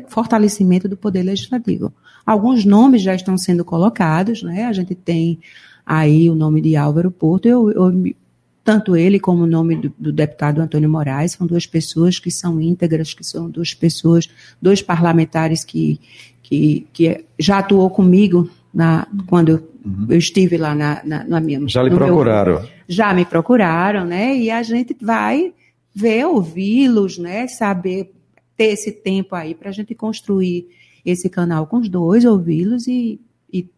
fortalecimento 0.07 0.89
do 0.89 0.97
poder 0.97 1.21
legislativo. 1.21 1.93
Alguns 2.25 2.65
nomes 2.65 3.01
já 3.01 3.13
estão 3.13 3.37
sendo 3.37 3.63
colocados, 3.63 4.41
né? 4.41 4.65
A 4.65 4.73
gente 4.73 4.95
tem 4.95 5.39
aí 5.85 6.29
o 6.29 6.35
nome 6.35 6.61
de 6.61 6.75
Álvaro 6.75 7.11
Porto. 7.11 7.47
Eu, 7.47 7.71
eu 7.71 8.15
tanto 8.63 8.95
ele 8.95 9.19
como 9.19 9.43
o 9.43 9.47
nome 9.47 9.75
do, 9.75 9.93
do, 9.97 10.11
deputado 10.11 10.59
Antônio 10.59 10.89
Moraes 10.89 11.33
são 11.33 11.45
duas 11.45 11.67
pessoas 11.67 12.17
que 12.17 12.31
são 12.31 12.59
íntegras, 12.59 13.13
que 13.13 13.23
são 13.23 13.47
duas 13.47 13.75
pessoas, 13.75 14.27
dois 14.59 14.81
parlamentares 14.81 15.63
que, 15.63 16.01
que, 16.41 16.87
que 16.91 17.25
já 17.37 17.59
atuou 17.59 17.91
comigo 17.91 18.49
na, 18.73 19.07
quando 19.27 19.49
eu, 19.49 19.69
uhum. 19.85 20.07
eu 20.09 20.17
estive 20.17 20.57
lá 20.57 20.73
na, 20.73 20.99
na, 21.05 21.23
na 21.23 21.39
minha. 21.39 21.61
Já 21.67 21.83
lhe 21.83 21.91
procuraram? 21.91 22.53
Meu, 22.53 22.69
já 22.89 23.13
me 23.13 23.23
procuraram, 23.23 24.03
né? 24.03 24.35
E 24.35 24.49
a 24.49 24.63
gente 24.63 24.97
vai 24.99 25.53
ver, 25.93 26.25
ouvi-los, 26.25 27.19
né? 27.19 27.47
Saber 27.47 28.11
ter 28.57 28.71
esse 28.71 28.91
tempo 28.91 29.35
aí 29.35 29.53
para 29.53 29.69
a 29.69 29.73
gente 29.73 29.93
construir 29.93 30.67
esse 31.05 31.29
canal 31.29 31.67
com 31.67 31.77
os 31.77 31.87
dois, 31.87 32.25
ouvi-los 32.25 32.87
e, 32.87 33.21
e 33.51 33.69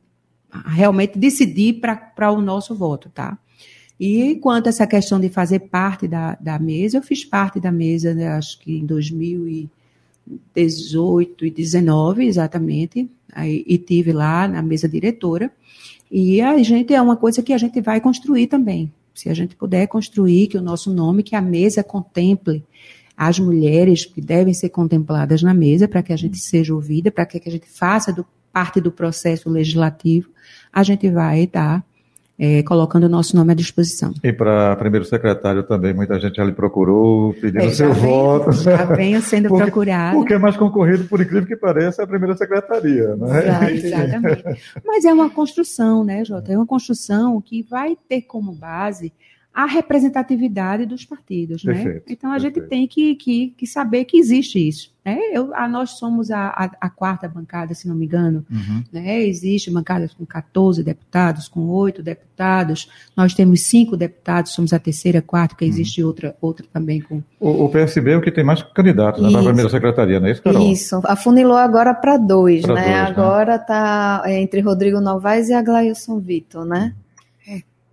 realmente 0.65 1.19
decidir 1.19 1.81
para 1.81 2.31
o 2.31 2.41
nosso 2.41 2.73
voto, 2.73 3.09
tá? 3.09 3.37
E 3.99 4.35
quanto 4.35 4.67
a 4.67 4.69
essa 4.69 4.85
questão 4.85 5.19
de 5.19 5.27
fazer 5.27 5.57
parte 5.59 6.07
da, 6.07 6.35
da 6.35 6.59
mesa, 6.59 6.99
eu 6.99 7.01
fiz 7.01 7.25
parte 7.25 7.59
da 7.59 7.71
mesa, 7.71 8.13
né, 8.13 8.27
acho 8.29 8.59
que 8.59 8.77
em 8.77 8.85
2018 8.85 11.45
e 11.45 11.49
2019, 11.49 12.25
exatamente, 12.25 13.09
aí, 13.33 13.65
e 13.67 13.77
tive 13.77 14.13
lá 14.13 14.47
na 14.47 14.61
mesa 14.61 14.87
diretora. 14.87 15.51
E 16.11 16.39
a 16.39 16.61
gente 16.61 16.93
é 16.93 17.01
uma 17.01 17.17
coisa 17.17 17.41
que 17.41 17.51
a 17.51 17.57
gente 17.57 17.81
vai 17.81 17.99
construir 17.99 18.45
também. 18.47 18.93
Se 19.15 19.29
a 19.29 19.33
gente 19.33 19.55
puder 19.55 19.87
construir 19.87 20.47
que 20.47 20.57
o 20.57 20.61
nosso 20.61 20.93
nome, 20.93 21.23
que 21.23 21.35
a 21.35 21.41
mesa 21.41 21.83
contemple 21.83 22.63
as 23.17 23.39
mulheres 23.39 24.05
que 24.05 24.21
devem 24.21 24.53
ser 24.53 24.69
contempladas 24.69 25.41
na 25.41 25.53
mesa 25.53 25.87
para 25.87 26.03
que 26.03 26.13
a 26.13 26.17
gente 26.17 26.37
seja 26.37 26.75
ouvida, 26.75 27.11
para 27.11 27.25
que 27.25 27.41
a 27.43 27.51
gente 27.51 27.67
faça 27.67 28.13
do, 28.13 28.23
parte 28.53 28.79
do 28.79 28.91
processo 28.91 29.49
legislativo, 29.49 30.29
a 30.71 30.83
gente 30.83 31.09
vai 31.09 31.41
estar 31.41 31.83
é, 32.39 32.61
colocando 32.61 33.05
o 33.05 33.09
nosso 33.09 33.35
nome 33.35 33.51
à 33.53 33.55
disposição. 33.55 34.13
E 34.23 34.31
para 34.31 34.75
primeiro 34.75 35.03
secretário 35.03 35.63
também, 35.63 35.93
muita 35.93 36.19
gente 36.19 36.35
já 36.35 36.43
lhe 36.43 36.51
procurou, 36.51 37.33
pedindo 37.33 37.63
é, 37.63 37.69
seu 37.69 37.91
venho, 37.91 38.07
voto. 38.07 38.51
Já 38.51 38.85
venho 38.85 39.19
sendo 39.21 39.49
porque, 39.49 39.63
procurado. 39.63 40.17
Porque 40.17 40.33
é 40.35 40.37
mais 40.37 40.55
concorrido, 40.55 41.05
por 41.05 41.19
incrível 41.19 41.47
que 41.47 41.55
pareça, 41.55 42.03
é 42.03 42.05
a 42.05 42.07
primeira 42.07 42.37
secretaria, 42.37 43.15
não 43.15 43.35
é? 43.35 43.73
exatamente. 43.73 44.43
Mas 44.85 45.05
é 45.05 45.11
uma 45.11 45.31
construção, 45.31 46.03
né, 46.03 46.23
Jota? 46.23 46.53
É 46.53 46.55
uma 46.55 46.67
construção 46.67 47.41
que 47.41 47.63
vai 47.63 47.97
ter 48.07 48.21
como 48.21 48.51
base 48.51 49.11
a 49.57 49.65
representatividade 49.65 50.85
dos 50.85 51.03
partidos, 51.03 51.63
né? 51.63 51.73
perfeito, 51.73 51.95
né? 51.95 52.01
Então 52.09 52.29
a 52.29 52.33
perfeito. 52.33 52.59
gente 52.59 52.69
tem 52.69 52.87
que, 52.87 53.15
que, 53.15 53.53
que, 53.57 53.65
saber 53.65 54.05
que 54.05 54.15
existe 54.15 54.59
isso. 54.59 54.91
Né? 55.03 55.17
Eu, 55.33 55.51
a, 55.55 55.67
nós 55.67 55.97
somos 55.97 56.29
a, 56.29 56.49
a, 56.49 56.69
a, 56.79 56.89
quarta 56.91 57.27
bancada, 57.27 57.73
se 57.73 57.87
não 57.87 57.95
me 57.95 58.05
engano. 58.05 58.45
Uhum. 58.51 58.83
Né? 58.93 59.23
Existe 59.23 59.71
bancadas 59.71 60.13
com 60.13 60.27
14 60.27 60.83
deputados, 60.83 61.47
com 61.47 61.61
8 61.69 62.03
deputados. 62.03 62.87
Nós 63.15 63.33
temos 63.33 63.63
cinco 63.63 63.97
deputados, 63.97 64.53
somos 64.53 64.73
a 64.73 64.77
terceira, 64.79 65.23
quarta, 65.23 65.55
que 65.55 65.65
existe 65.65 66.03
uhum. 66.03 66.07
outra, 66.09 66.35
outra 66.39 66.67
também 66.71 67.01
com. 67.01 67.23
O, 67.39 67.65
o, 67.65 67.69
PSB 67.69 68.11
é 68.11 68.17
o 68.17 68.21
que 68.21 68.31
tem 68.31 68.43
mais 68.43 68.61
candidatos 68.61 69.23
né, 69.23 69.31
para 69.31 69.39
a 69.39 69.43
primeira 69.43 69.71
secretaria, 69.71 70.19
não 70.19 70.27
é 70.27 70.33
isso, 70.33 70.43
Carol? 70.43 70.71
Isso, 70.71 71.01
afunilou 71.05 71.57
agora 71.57 71.95
para 71.95 72.17
dois, 72.17 72.61
né? 72.61 72.67
Dois, 72.67 72.85
né? 72.85 72.99
Agora 72.99 73.55
está 73.55 74.21
entre 74.27 74.61
Rodrigo 74.61 75.01
Novaes 75.01 75.49
e 75.49 75.53
Aglailson 75.53 76.19
Vitor, 76.19 76.63
né? 76.63 76.93
Uhum. 76.95 77.06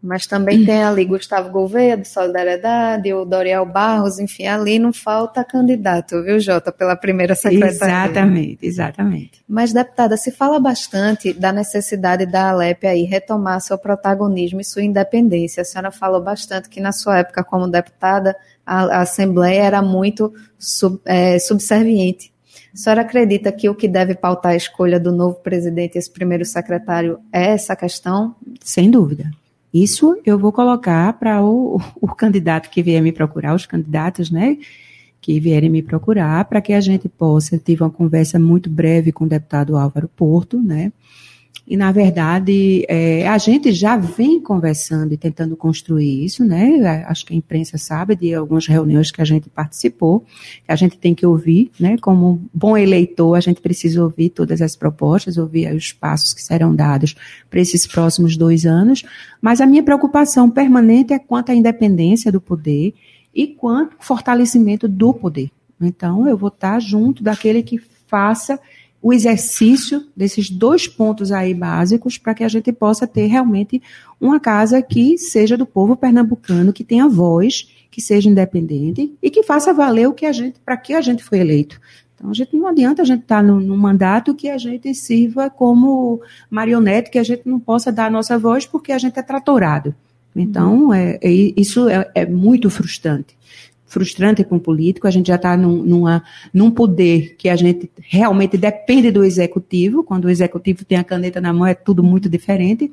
Mas 0.05 0.27
também 0.27 0.67
tem 0.67 0.83
ali 0.85 1.07
Gustavo 1.07 1.49
Gouveia, 1.49 1.97
do 1.97 2.07
Solidariedade, 2.07 3.11
o 3.15 3.25
Doriel 3.25 3.65
Barros, 3.65 4.19
enfim, 4.19 4.47
ali 4.47 4.79
não 4.79 4.93
falta 4.93 5.43
candidato, 5.43 6.23
viu, 6.23 6.39
Jota, 6.39 6.71
pela 6.71 6.95
primeira 6.95 7.35
secretaria. 7.35 7.71
Exatamente, 7.71 8.59
exatamente. 8.67 9.43
Mas, 9.49 9.73
deputada, 9.73 10.19
se 10.19 10.31
fala 10.31 10.61
bastante 10.61 11.33
da 11.33 11.51
necessidade 11.51 12.27
da 12.27 12.51
Alep 12.51 12.87
aí 12.87 13.05
retomar 13.05 13.63
seu 13.63 13.79
protagonismo 13.79 14.61
e 14.61 14.65
sua 14.65 14.83
independência. 14.83 15.63
A 15.63 15.65
senhora 15.65 15.91
falou 15.91 16.23
bastante 16.23 16.69
que 16.69 16.81
na 16.81 16.93
sua 16.93 17.21
época 17.21 17.43
como 17.43 17.67
deputada, 17.67 18.37
a, 18.67 18.99
a 18.99 19.01
Assembleia 19.01 19.63
era 19.63 19.81
muito 19.81 20.35
sub, 20.59 21.01
é, 21.07 21.39
subserviente. 21.39 22.31
A 22.75 22.77
senhora 22.77 23.01
acredita 23.01 23.51
que 23.51 23.71
o 23.71 23.75
que 23.75 23.89
deve 23.89 24.15
pautar 24.15 24.53
a 24.53 24.57
escolha 24.57 25.01
do 25.01 25.11
novo 25.11 25.37
presidente 25.37 25.95
e 25.95 25.99
esse 25.99 26.11
primeiro 26.11 26.45
secretário 26.45 27.21
é 27.33 27.53
essa 27.53 27.75
questão? 27.75 28.37
Sem 28.63 28.91
dúvida. 28.91 29.31
Isso 29.75 30.17
eu 30.25 30.39
vou 30.39 30.53
colocar 30.53 31.13
para 31.15 31.43
o, 31.43 31.81
o 32.01 32.07
candidato 32.07 32.71
que 32.71 32.81
vier 32.81 33.03
me 33.03 33.11
procurar, 33.11 33.55
os 33.55 33.67
candidatos, 33.67 34.31
né? 34.31 34.57
que 35.25 35.41
vierem 35.41 35.71
me 35.71 35.81
procurar, 35.81 36.45
para 36.45 36.61
que 36.61 36.75
a 36.75 36.81
gente 36.83 37.09
possa. 37.09 37.57
Tive 37.57 37.83
uma 37.83 37.91
conversa 37.91 38.39
muito 38.39 38.69
breve 38.69 39.11
com 39.11 39.25
o 39.25 39.29
deputado 39.29 39.75
Álvaro 39.75 40.07
Porto, 40.07 40.61
né? 40.61 40.93
E, 41.67 41.79
na 41.79 41.91
verdade, 41.91 42.85
é, 42.89 43.27
a 43.27 43.39
gente 43.39 43.73
já 43.73 43.97
vem 43.97 44.39
conversando 44.39 45.15
e 45.15 45.17
tentando 45.17 45.57
construir 45.57 46.23
isso, 46.23 46.45
né? 46.45 47.05
Acho 47.07 47.25
que 47.25 47.33
a 47.33 47.37
imprensa 47.37 47.79
sabe 47.79 48.15
de 48.15 48.35
algumas 48.35 48.67
reuniões 48.67 49.11
que 49.11 49.23
a 49.23 49.25
gente 49.25 49.49
participou, 49.49 50.21
que 50.21 50.71
a 50.71 50.77
gente 50.77 50.99
tem 50.99 51.15
que 51.15 51.25
ouvir, 51.25 51.71
né? 51.81 51.97
Como 52.03 52.43
bom 52.53 52.77
eleitor, 52.77 53.35
a 53.35 53.41
gente 53.41 53.63
precisa 53.63 54.03
ouvir 54.03 54.29
todas 54.29 54.61
as 54.61 54.77
propostas, 54.77 55.39
ouvir 55.39 55.75
os 55.75 55.91
passos 55.91 56.35
que 56.35 56.43
serão 56.43 56.77
dados 56.77 57.15
para 57.49 57.61
esses 57.61 57.87
próximos 57.87 58.37
dois 58.37 58.67
anos. 58.67 59.03
Mas 59.41 59.63
a 59.63 59.67
minha 59.67 59.83
preocupação 59.83 60.51
permanente 60.51 61.15
é 61.15 61.19
quanto 61.19 61.51
à 61.51 61.55
independência 61.55 62.31
do 62.31 62.43
poder 62.43 62.93
e 63.35 63.47
quanto 63.47 63.97
ao 63.97 64.03
fortalecimento 64.05 64.87
do 64.87 65.15
poder. 65.15 65.51
Então, 65.81 66.29
eu 66.29 66.37
vou 66.37 66.49
estar 66.49 66.79
junto 66.79 67.23
daquele 67.23 67.63
que 67.63 67.81
faça 68.07 68.61
o 69.05 69.13
exercício 69.13 70.03
desses 70.17 70.49
dois 70.49 70.89
pontos 70.89 71.31
aí 71.31 71.53
básicos 71.53 72.17
para 72.17 72.33
que 72.33 72.43
a 72.43 72.49
gente 72.49 72.73
possa 72.73 73.07
ter 73.07 73.27
realmente 73.27 73.83
uma 74.19 74.41
casa 74.41 74.81
que 74.81 75.19
seja 75.19 75.59
do 75.59 75.67
povo 75.67 75.95
pernambucano, 75.95 76.73
que 76.73 76.83
tenha 76.83 77.07
voz, 77.07 77.69
que 77.91 78.01
seja 78.01 78.31
independente 78.31 79.13
e 79.23 79.31
que 79.31 79.43
faça 79.43 79.75
valer 79.75 80.09
o 80.09 80.15
que 80.15 80.25
a 80.25 80.33
gente, 80.33 80.59
para 80.59 80.79
que 80.79 80.95
a 80.95 81.03
gente 81.03 81.23
foi 81.23 81.39
eleito. 81.39 81.79
Então, 82.15 82.31
a 82.31 82.33
gente 82.33 82.57
não 82.57 82.67
adianta 82.67 83.03
a 83.03 83.05
gente 83.05 83.21
estar 83.21 83.37
tá 83.37 83.43
num, 83.43 83.77
mandato 83.77 84.35
que 84.35 84.49
a 84.49 84.57
gente 84.57 84.95
sirva 84.95 85.51
como 85.51 86.23
marionete, 86.49 87.11
que 87.11 87.19
a 87.19 87.23
gente 87.23 87.43
não 87.45 87.61
possa 87.61 87.93
dar 87.93 88.07
a 88.07 88.11
nossa 88.11 88.39
voz 88.39 88.65
porque 88.65 88.91
a 88.91 88.97
gente 88.97 89.19
é 89.19 89.23
tratorado. 89.23 89.95
Então, 90.35 90.95
é, 90.95 91.19
é 91.21 91.31
isso 91.31 91.91
é, 91.91 92.11
é, 92.15 92.25
muito 92.25 92.71
frustrante 92.71 93.37
frustrante 93.95 94.43
para 94.43 94.57
um 94.57 94.59
político, 94.59 95.07
a 95.07 95.11
gente 95.11 95.29
já 95.29 95.37
está 95.37 95.57
num, 95.57 95.85
numa, 95.85 96.25
num 96.53 96.69
poder 96.69 97.37
que 97.39 97.49
a 97.49 97.55
gente 97.55 97.89
realmente 98.01 98.59
depende 98.59 99.13
do 99.13 99.25
executivo, 99.25 100.03
quando 100.03 100.25
o 100.25 100.31
executivo 100.31 100.85
tem 100.85 100.99
a 100.99 101.05
caneta 101.05 101.41
na 101.41 101.53
mão 101.53 101.65
é 101.65 101.75
tudo 101.75 102.03
muito 102.03 102.29
diferente, 102.29 102.91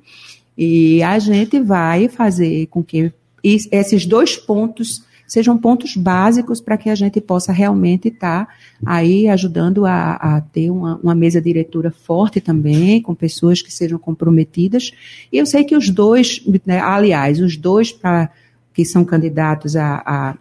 e 0.55 1.01
a 1.01 1.17
gente 1.17 1.59
vai 1.59 2.07
fazer 2.07 2.67
com 2.67 2.83
que 2.83 3.11
esses 3.43 4.05
dois 4.05 4.37
pontos 4.37 5.03
sejam 5.25 5.57
pontos 5.57 5.95
básicos 5.95 6.61
para 6.61 6.77
que 6.77 6.89
a 6.89 6.93
gente 6.93 7.19
possa 7.19 7.51
realmente 7.51 8.09
estar 8.09 8.45
tá 8.45 8.53
aí 8.85 9.27
ajudando 9.27 9.85
a, 9.85 10.13
a 10.15 10.41
ter 10.41 10.69
uma, 10.69 10.97
uma, 10.97 11.15
mesa 11.15 11.41
diretora 11.41 11.89
forte 11.89 12.41
também, 12.41 13.01
com 13.01 13.15
pessoas 13.15 13.61
que 13.61 13.73
sejam 13.73 13.97
comprometidas. 13.97 14.91
E 15.31 15.37
eu 15.37 15.45
sei 15.45 15.63
que 15.63 15.75
os 15.75 15.89
dois, 15.89 16.45
né, 16.65 16.79
aliás, 16.79 17.39
os 17.39 17.55
dois 17.55 17.93
pra, 17.93 18.29
que 18.73 18.83
são 18.83 19.05
candidatos 19.05 19.75
a, 19.77 20.03
a 20.05 20.37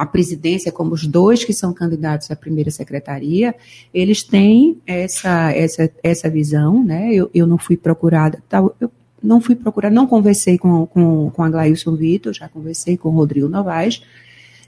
a 0.00 0.06
presidência, 0.06 0.70
como 0.70 0.92
os 0.92 1.06
dois 1.06 1.44
que 1.44 1.52
são 1.52 1.72
candidatos 1.72 2.30
à 2.30 2.36
primeira 2.36 2.70
secretaria, 2.70 3.54
eles 3.92 4.22
têm 4.22 4.78
essa, 4.86 5.52
essa, 5.52 5.90
essa 6.02 6.30
visão, 6.30 6.84
né? 6.84 7.12
Eu, 7.12 7.30
eu 7.34 7.46
não 7.46 7.58
fui 7.58 7.76
procurada, 7.76 8.42
tal, 8.48 8.74
eu, 8.80 8.90
não 9.22 9.40
fui 9.40 9.54
procurar, 9.54 9.90
não 9.90 10.06
conversei 10.06 10.58
com, 10.58 10.86
com, 10.86 11.30
com 11.30 11.42
a 11.42 11.50
Glailson 11.50 11.96
Vitor, 11.96 12.32
já 12.32 12.48
conversei 12.48 12.96
com 12.96 13.08
o 13.08 13.12
Rodrigo 13.12 13.48
Novaes, 13.48 14.02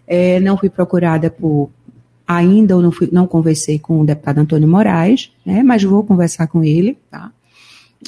é, 0.07 0.41
não 0.41 0.57
fui 0.57 0.71
procurada 0.71 1.31
por, 1.31 1.71
ainda 2.27 2.75
eu 2.75 2.83
não, 2.83 2.91
fui, 2.91 3.09
não 3.13 3.27
conversei 3.27 3.79
com 3.79 4.01
o 4.01 4.07
deputado 4.07 4.39
Antônio 4.39 4.69
Moraes, 4.69 5.33
né, 5.45 5.63
mas 5.63 5.83
vou 5.83 6.03
conversar 6.03 6.47
com 6.47 6.65
ele, 6.65 6.99
tá? 7.11 7.31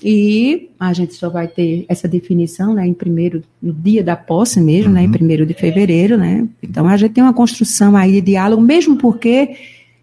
E 0.03 0.71
a 0.79 0.93
gente 0.93 1.15
só 1.15 1.29
vai 1.29 1.49
ter 1.49 1.85
essa 1.89 2.07
definição, 2.07 2.75
né, 2.75 2.87
em 2.87 2.95
primeiro, 2.95 3.43
no 3.61 3.73
dia 3.73 4.05
da 4.05 4.17
posse 4.17 4.61
mesmo, 4.61 4.89
uhum. 4.89 4.95
né, 4.95 5.03
em 5.03 5.07
uhum. 5.07 5.13
primeiro 5.13 5.45
de 5.45 5.53
fevereiro, 5.53 6.17
né? 6.17 6.49
Então 6.63 6.87
a 6.87 6.97
gente 6.97 7.13
tem 7.13 7.25
uma 7.25 7.35
construção 7.35 7.97
aí 7.97 8.13
de 8.13 8.21
diálogo, 8.21 8.63
mesmo 8.63 8.97
porque 8.97 9.57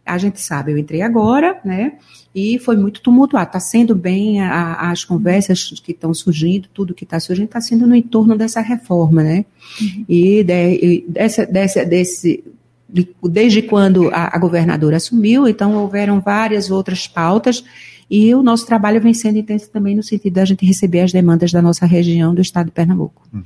a 0.05 0.17
gente 0.17 0.41
sabe, 0.41 0.71
eu 0.71 0.77
entrei 0.77 1.01
agora, 1.01 1.59
né? 1.63 1.93
E 2.35 2.59
foi 2.59 2.77
muito 2.77 3.01
tumultuado. 3.01 3.47
Está 3.47 3.59
sendo 3.59 3.95
bem 3.95 4.41
a, 4.41 4.91
as 4.91 5.03
conversas 5.03 5.71
que 5.83 5.91
estão 5.91 6.13
surgindo, 6.13 6.67
tudo 6.73 6.93
que 6.93 7.03
está 7.03 7.19
surgindo, 7.19 7.45
está 7.45 7.59
sendo 7.59 7.87
no 7.87 7.95
entorno 7.95 8.37
dessa 8.37 8.61
reforma, 8.61 9.23
né? 9.23 9.45
Uhum. 9.81 10.05
E, 10.07 10.43
de, 10.43 10.73
e 10.75 11.05
dessa, 11.07 11.45
dessa, 11.45 11.85
desse, 11.85 12.43
desde 13.23 13.61
quando 13.61 14.09
a, 14.09 14.35
a 14.35 14.37
governadora 14.37 14.97
assumiu, 14.97 15.47
então 15.47 15.75
houveram 15.75 16.19
várias 16.19 16.69
outras 16.69 17.07
pautas 17.07 17.63
e 18.09 18.33
o 18.33 18.41
nosso 18.41 18.65
trabalho 18.65 19.01
vem 19.01 19.13
sendo 19.13 19.37
intenso 19.37 19.69
também 19.69 19.95
no 19.95 20.03
sentido 20.03 20.33
da 20.33 20.45
gente 20.45 20.65
receber 20.65 21.01
as 21.01 21.11
demandas 21.11 21.51
da 21.51 21.61
nossa 21.61 21.85
região 21.85 22.33
do 22.33 22.41
estado 22.41 22.67
de 22.67 22.71
Pernambuco. 22.71 23.21
Uhum. 23.33 23.43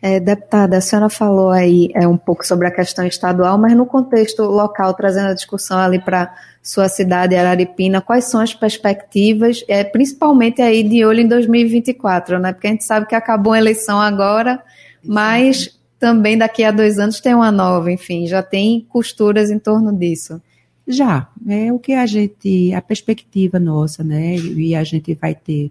É, 0.00 0.20
deputada, 0.20 0.76
a 0.76 0.80
senhora 0.82 1.08
falou 1.08 1.48
aí 1.48 1.88
é, 1.94 2.06
um 2.06 2.18
pouco 2.18 2.46
sobre 2.46 2.66
a 2.66 2.70
questão 2.70 3.06
estadual, 3.06 3.56
mas 3.56 3.74
no 3.74 3.86
contexto 3.86 4.42
local, 4.42 4.92
trazendo 4.92 5.28
a 5.28 5.34
discussão 5.34 5.78
ali 5.78 5.98
para 5.98 6.34
sua 6.62 6.88
cidade, 6.88 7.34
Araripina, 7.34 8.02
quais 8.02 8.26
são 8.26 8.40
as 8.40 8.52
perspectivas, 8.52 9.64
é, 9.66 9.82
principalmente 9.82 10.60
aí 10.60 10.82
de 10.82 11.04
olho 11.06 11.20
em 11.20 11.26
2024, 11.26 12.38
né? 12.38 12.52
Porque 12.52 12.66
a 12.66 12.70
gente 12.70 12.84
sabe 12.84 13.06
que 13.06 13.14
acabou 13.14 13.54
a 13.54 13.58
eleição 13.58 13.98
agora, 13.98 14.62
mas 15.02 15.74
também 15.98 16.36
daqui 16.36 16.62
a 16.62 16.70
dois 16.70 16.98
anos 16.98 17.18
tem 17.18 17.34
uma 17.34 17.50
nova, 17.50 17.90
enfim, 17.90 18.26
já 18.26 18.42
tem 18.42 18.86
costuras 18.90 19.50
em 19.50 19.58
torno 19.58 19.90
disso. 19.90 20.38
Já, 20.86 21.28
é 21.48 21.72
o 21.72 21.78
que 21.78 21.94
a 21.94 22.04
gente, 22.04 22.72
a 22.74 22.82
perspectiva 22.82 23.58
nossa, 23.58 24.04
né, 24.04 24.36
e 24.36 24.74
a 24.74 24.84
gente 24.84 25.14
vai 25.14 25.34
ter, 25.34 25.70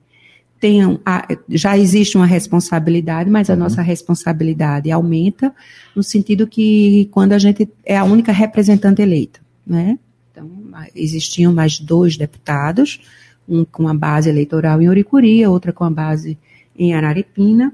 tem, 0.60 0.82
a, 1.06 1.28
já 1.50 1.78
existe 1.78 2.18
uma 2.18 2.26
responsabilidade, 2.26 3.30
mas 3.30 3.48
a 3.50 3.54
uhum. 3.54 3.60
nossa 3.60 3.82
responsabilidade 3.84 4.90
aumenta 4.90 5.54
no 5.96 6.02
sentido 6.02 6.48
que 6.48 7.08
quando 7.12 7.34
a 7.34 7.38
gente 7.38 7.70
é 7.86 7.96
a 7.96 8.04
única 8.04 8.32
representante 8.32 9.04
eleita, 9.04 9.40
né, 9.66 10.00
então 10.32 10.50
existiam 10.96 11.54
mais 11.54 11.80
dois 11.80 12.18
deputados, 12.18 13.00
um 13.48 13.64
com 13.64 13.88
a 13.88 13.94
base 13.94 14.30
eleitoral 14.30 14.82
em 14.82 14.90
Oricuri, 14.90 15.46
outra 15.46 15.72
com 15.72 15.84
a 15.84 15.92
base 15.92 16.40
em 16.76 16.96
Araripina, 16.96 17.72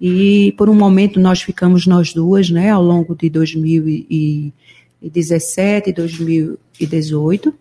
e 0.00 0.54
por 0.56 0.68
um 0.68 0.74
momento 0.74 1.18
nós 1.18 1.42
ficamos 1.42 1.84
nós 1.84 2.12
duas, 2.12 2.48
né, 2.48 2.70
ao 2.70 2.82
longo 2.82 3.16
de 3.16 3.28
2017 5.00 5.90
e 5.90 5.92
2018. 5.92 7.54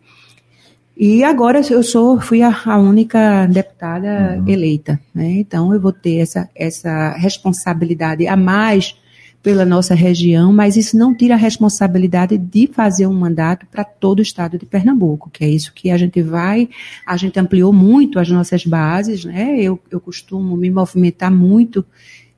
E 0.98 1.24
agora 1.24 1.62
eu 1.70 1.84
sou, 1.84 2.22
fui 2.22 2.42
a, 2.42 2.56
a 2.66 2.78
única 2.78 3.46
deputada 3.48 4.38
uhum. 4.38 4.48
eleita, 4.48 5.00
né? 5.14 5.32
Então 5.32 5.74
eu 5.74 5.80
vou 5.80 5.92
ter 5.92 6.18
essa, 6.18 6.50
essa 6.56 7.12
responsabilidade 7.12 8.26
a 8.28 8.38
mais 8.38 8.96
pela 9.44 9.66
nossa 9.66 9.94
região, 9.94 10.52
mas 10.52 10.76
isso 10.76 10.98
não 10.98 11.14
tira 11.14 11.36
a 11.36 11.38
responsabilidade 11.38 12.36
de 12.36 12.66
fazer 12.66 13.06
um 13.06 13.14
mandato 13.14 13.68
para 13.68 13.84
todo 13.84 14.20
o 14.20 14.22
estado 14.24 14.58
de 14.58 14.66
Pernambuco, 14.66 15.30
que 15.30 15.44
é 15.44 15.50
isso 15.50 15.72
que 15.72 15.92
a 15.92 15.98
gente 15.98 16.20
vai, 16.22 16.68
a 17.06 17.16
gente 17.16 17.40
ampliou 17.40 17.72
muito 17.72 18.18
as 18.18 18.28
nossas 18.30 18.66
bases, 18.66 19.24
né? 19.24 19.60
Eu, 19.60 19.80
eu 19.92 20.00
costumo 20.00 20.58
me 20.58 20.72
movimentar 20.72 21.32
muito 21.32 21.86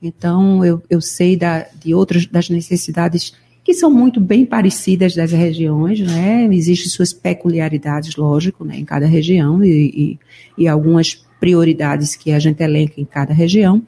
então, 0.01 0.63
eu, 0.63 0.81
eu 0.89 1.01
sei 1.01 1.35
da, 1.35 1.65
de 1.75 1.93
outras 1.93 2.25
das 2.25 2.49
necessidades 2.49 3.33
que 3.67 3.73
são 3.73 3.91
muito 3.91 4.21
bem 4.21 4.45
parecidas 4.45 5.13
das 5.13 5.33
regiões, 5.33 5.99
né? 5.99 6.47
Existem 6.53 6.89
suas 6.89 7.11
peculiaridades, 7.11 8.15
lógico, 8.15 8.63
né, 8.63 8.77
em 8.77 8.85
cada 8.85 9.05
região 9.05 9.61
e, 9.61 10.17
e, 10.57 10.63
e 10.63 10.67
algumas 10.69 11.15
prioridades 11.37 12.15
que 12.15 12.31
a 12.31 12.39
gente 12.39 12.63
elenca 12.63 12.93
em 12.95 13.03
cada 13.03 13.33
região. 13.33 13.83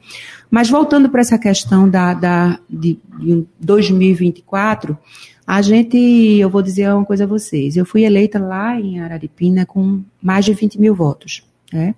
Mas 0.50 0.68
voltando 0.68 1.08
para 1.08 1.22
essa 1.22 1.38
questão 1.38 1.88
da, 1.88 2.12
da, 2.12 2.58
de, 2.68 2.98
de 3.18 3.46
2024, 3.58 4.98
a 5.46 5.62
gente, 5.62 5.96
eu 5.96 6.50
vou 6.50 6.60
dizer 6.60 6.92
uma 6.92 7.06
coisa 7.06 7.24
a 7.24 7.26
vocês, 7.26 7.74
eu 7.74 7.86
fui 7.86 8.04
eleita 8.04 8.38
lá 8.38 8.78
em 8.78 9.00
Araripina 9.00 9.64
com 9.64 10.02
mais 10.20 10.44
de 10.44 10.52
20 10.52 10.78
mil 10.78 10.94
votos, 10.94 11.42
né? 11.72 11.94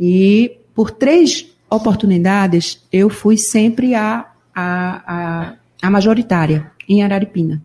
E 0.00 0.52
por 0.74 0.90
três 0.90 1.46
oportunidades, 1.68 2.82
eu 2.90 3.10
fui 3.10 3.36
sempre 3.36 3.94
a, 3.94 4.24
a, 4.54 5.02
a, 5.06 5.54
a 5.80 5.90
majoritária 5.90 6.70
em 6.88 7.02
Araripina. 7.02 7.62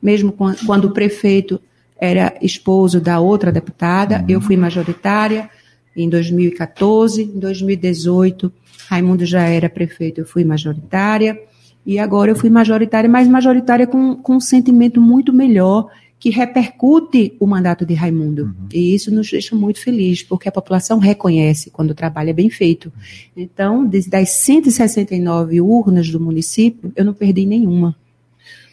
Mesmo 0.00 0.32
quando, 0.32 0.84
o 0.84 0.92
prefeito 0.92 1.60
era 2.00 2.34
esposo 2.40 3.00
da 3.00 3.18
outra 3.18 3.50
deputada, 3.50 4.18
uhum. 4.18 4.24
eu 4.28 4.40
fui 4.40 4.56
majoritária 4.56 5.50
em 5.96 6.08
2014, 6.08 7.22
em 7.22 7.38
2018, 7.38 8.52
Raimundo 8.88 9.26
já 9.26 9.42
era 9.42 9.68
prefeito, 9.68 10.20
eu 10.20 10.26
fui 10.26 10.44
majoritária, 10.44 11.40
e 11.84 11.98
agora 11.98 12.30
eu 12.30 12.36
fui 12.36 12.50
majoritária, 12.50 13.08
mas 13.08 13.26
majoritária 13.26 13.86
com, 13.86 14.14
com 14.14 14.36
um 14.36 14.40
sentimento 14.40 15.00
muito 15.00 15.32
melhor 15.32 15.90
que 16.18 16.30
repercute 16.30 17.34
o 17.38 17.46
mandato 17.46 17.86
de 17.86 17.94
Raimundo. 17.94 18.44
Uhum. 18.44 18.68
E 18.72 18.94
isso 18.94 19.14
nos 19.14 19.30
deixa 19.30 19.54
muito 19.54 19.80
felizes, 19.80 20.22
porque 20.22 20.48
a 20.48 20.52
população 20.52 20.98
reconhece 20.98 21.70
quando 21.70 21.92
o 21.92 21.94
trabalho 21.94 22.30
é 22.30 22.32
bem 22.32 22.50
feito. 22.50 22.92
Então, 23.36 23.88
das 24.08 24.30
169 24.30 25.60
urnas 25.60 26.10
do 26.10 26.18
município, 26.18 26.92
eu 26.96 27.04
não 27.04 27.14
perdi 27.14 27.46
nenhuma. 27.46 27.94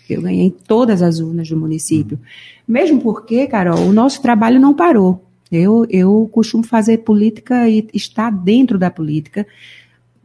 Eu 0.10 0.22
ganhei 0.22 0.50
todas 0.50 1.02
as 1.02 1.20
urnas 1.20 1.48
do 1.50 1.58
município. 1.58 2.18
Uhum. 2.18 2.24
Mesmo 2.68 3.02
porque, 3.02 3.46
Carol, 3.46 3.80
o 3.80 3.94
nosso 3.94 4.22
trabalho 4.22 4.60
não 4.60 4.74
parou. 4.74 5.24
Eu, 5.52 5.86
eu 5.90 6.28
costumo 6.32 6.64
fazer 6.64 7.00
política 7.00 7.70
e 7.70 7.88
estar 7.94 8.32
dentro 8.32 8.80
da 8.80 8.90
política, 8.90 9.46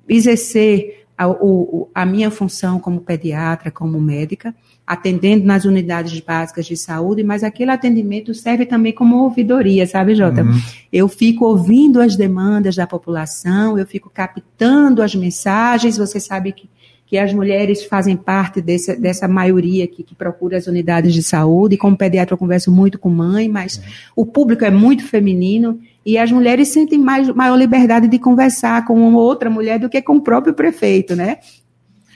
exercer 0.09 1.04
a, 1.16 1.28
o, 1.28 1.88
a 1.94 2.06
minha 2.06 2.30
função 2.30 2.80
como 2.80 3.02
pediatra, 3.02 3.70
como 3.70 4.00
médica, 4.00 4.54
atendendo 4.90 5.44
nas 5.46 5.64
unidades 5.64 6.18
básicas 6.18 6.66
de 6.66 6.76
saúde, 6.76 7.22
mas 7.22 7.44
aquele 7.44 7.70
atendimento 7.70 8.35
serve 8.35 8.66
também 8.66 8.92
como 8.92 9.22
ouvidoria, 9.22 9.87
sabe, 9.87 10.16
Jota? 10.16 10.42
Uhum. 10.42 10.61
Eu 10.92 11.07
fico 11.07 11.44
ouvindo 11.44 12.00
as 12.00 12.16
demandas 12.16 12.74
da 12.74 12.88
população, 12.88 13.79
eu 13.79 13.87
fico 13.87 14.11
captando 14.11 15.00
as 15.00 15.14
mensagens, 15.14 15.96
você 15.96 16.18
sabe 16.18 16.50
que 16.50 16.68
que 17.07 17.18
as 17.18 17.35
mulheres 17.35 17.83
fazem 17.83 18.16
parte 18.16 18.61
desse, 18.61 18.94
dessa 18.94 19.26
maioria 19.26 19.85
que, 19.88 20.05
que 20.05 20.14
procura 20.14 20.57
as 20.57 20.68
unidades 20.68 21.12
de 21.12 21.24
saúde. 21.24 21.74
E 21.74 21.76
como 21.76 21.96
pediatra, 21.96 22.35
eu 22.35 22.38
converso 22.38 22.70
muito 22.70 23.00
com 23.00 23.11
mãe, 23.11 23.48
mas 23.48 23.83
o 24.14 24.24
público 24.24 24.64
é 24.64 24.70
muito 24.70 25.05
feminino 25.05 25.81
e 26.07 26.16
as 26.16 26.31
mulheres 26.31 26.68
sentem 26.68 27.00
mais, 27.00 27.29
maior 27.31 27.57
liberdade 27.57 28.07
de 28.07 28.16
conversar 28.16 28.85
com 28.85 29.12
outra 29.14 29.50
mulher 29.50 29.81
do 29.81 29.88
que 29.88 30.00
com 30.00 30.18
o 30.18 30.20
próprio 30.20 30.55
prefeito, 30.55 31.16
né? 31.16 31.38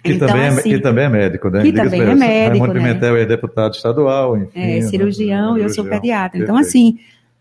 Que, 0.04 0.12
então, 0.12 0.28
também, 0.28 0.44
é, 0.44 0.48
assim, 0.48 0.68
que 0.68 0.78
também 0.80 1.04
é 1.04 1.08
médico, 1.08 1.48
né? 1.48 1.62
Que 1.62 1.72
também 1.72 2.02
é 2.02 2.14
médico, 2.14 2.50
Raimundo 2.50 2.74
né? 2.74 2.80
Pimentel 2.80 3.16
é 3.16 3.24
deputado 3.24 3.74
estadual, 3.74 4.36
enfim. 4.36 4.60
É, 4.60 4.82
cirurgião, 4.82 5.54
né? 5.54 5.64
eu 5.64 5.70
sou 5.70 5.82
pediatra. 5.82 6.38
Então, 6.38 6.58
assim, 6.58 6.98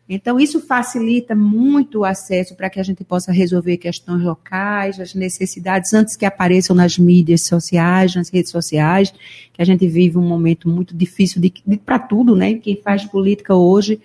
então, 0.07 0.39
isso 0.39 0.59
facilita 0.59 1.33
muito 1.33 1.99
o 1.99 2.05
acesso 2.05 2.55
para 2.55 2.69
que 2.69 2.79
a 2.79 2.83
gente 2.83 3.03
possa 3.03 3.31
resolver 3.31 3.77
questões 3.77 4.21
locais, 4.21 4.99
as 4.99 5.13
necessidades 5.13 5.93
antes 5.93 6.15
que 6.15 6.25
apareçam 6.25 6.75
nas 6.75 6.97
mídias 6.97 7.41
sociais, 7.41 8.15
nas 8.15 8.29
redes 8.29 8.51
sociais, 8.51 9.13
que 9.53 9.61
a 9.61 9.65
gente 9.65 9.87
vive 9.87 10.17
um 10.17 10.27
momento 10.27 10.69
muito 10.69 10.95
difícil 10.95 11.41
para 11.85 11.99
tudo, 11.99 12.35
né? 12.35 12.53
Quem 12.55 12.79
faz 12.81 13.05
política 13.05 13.55
hoje, 13.55 13.99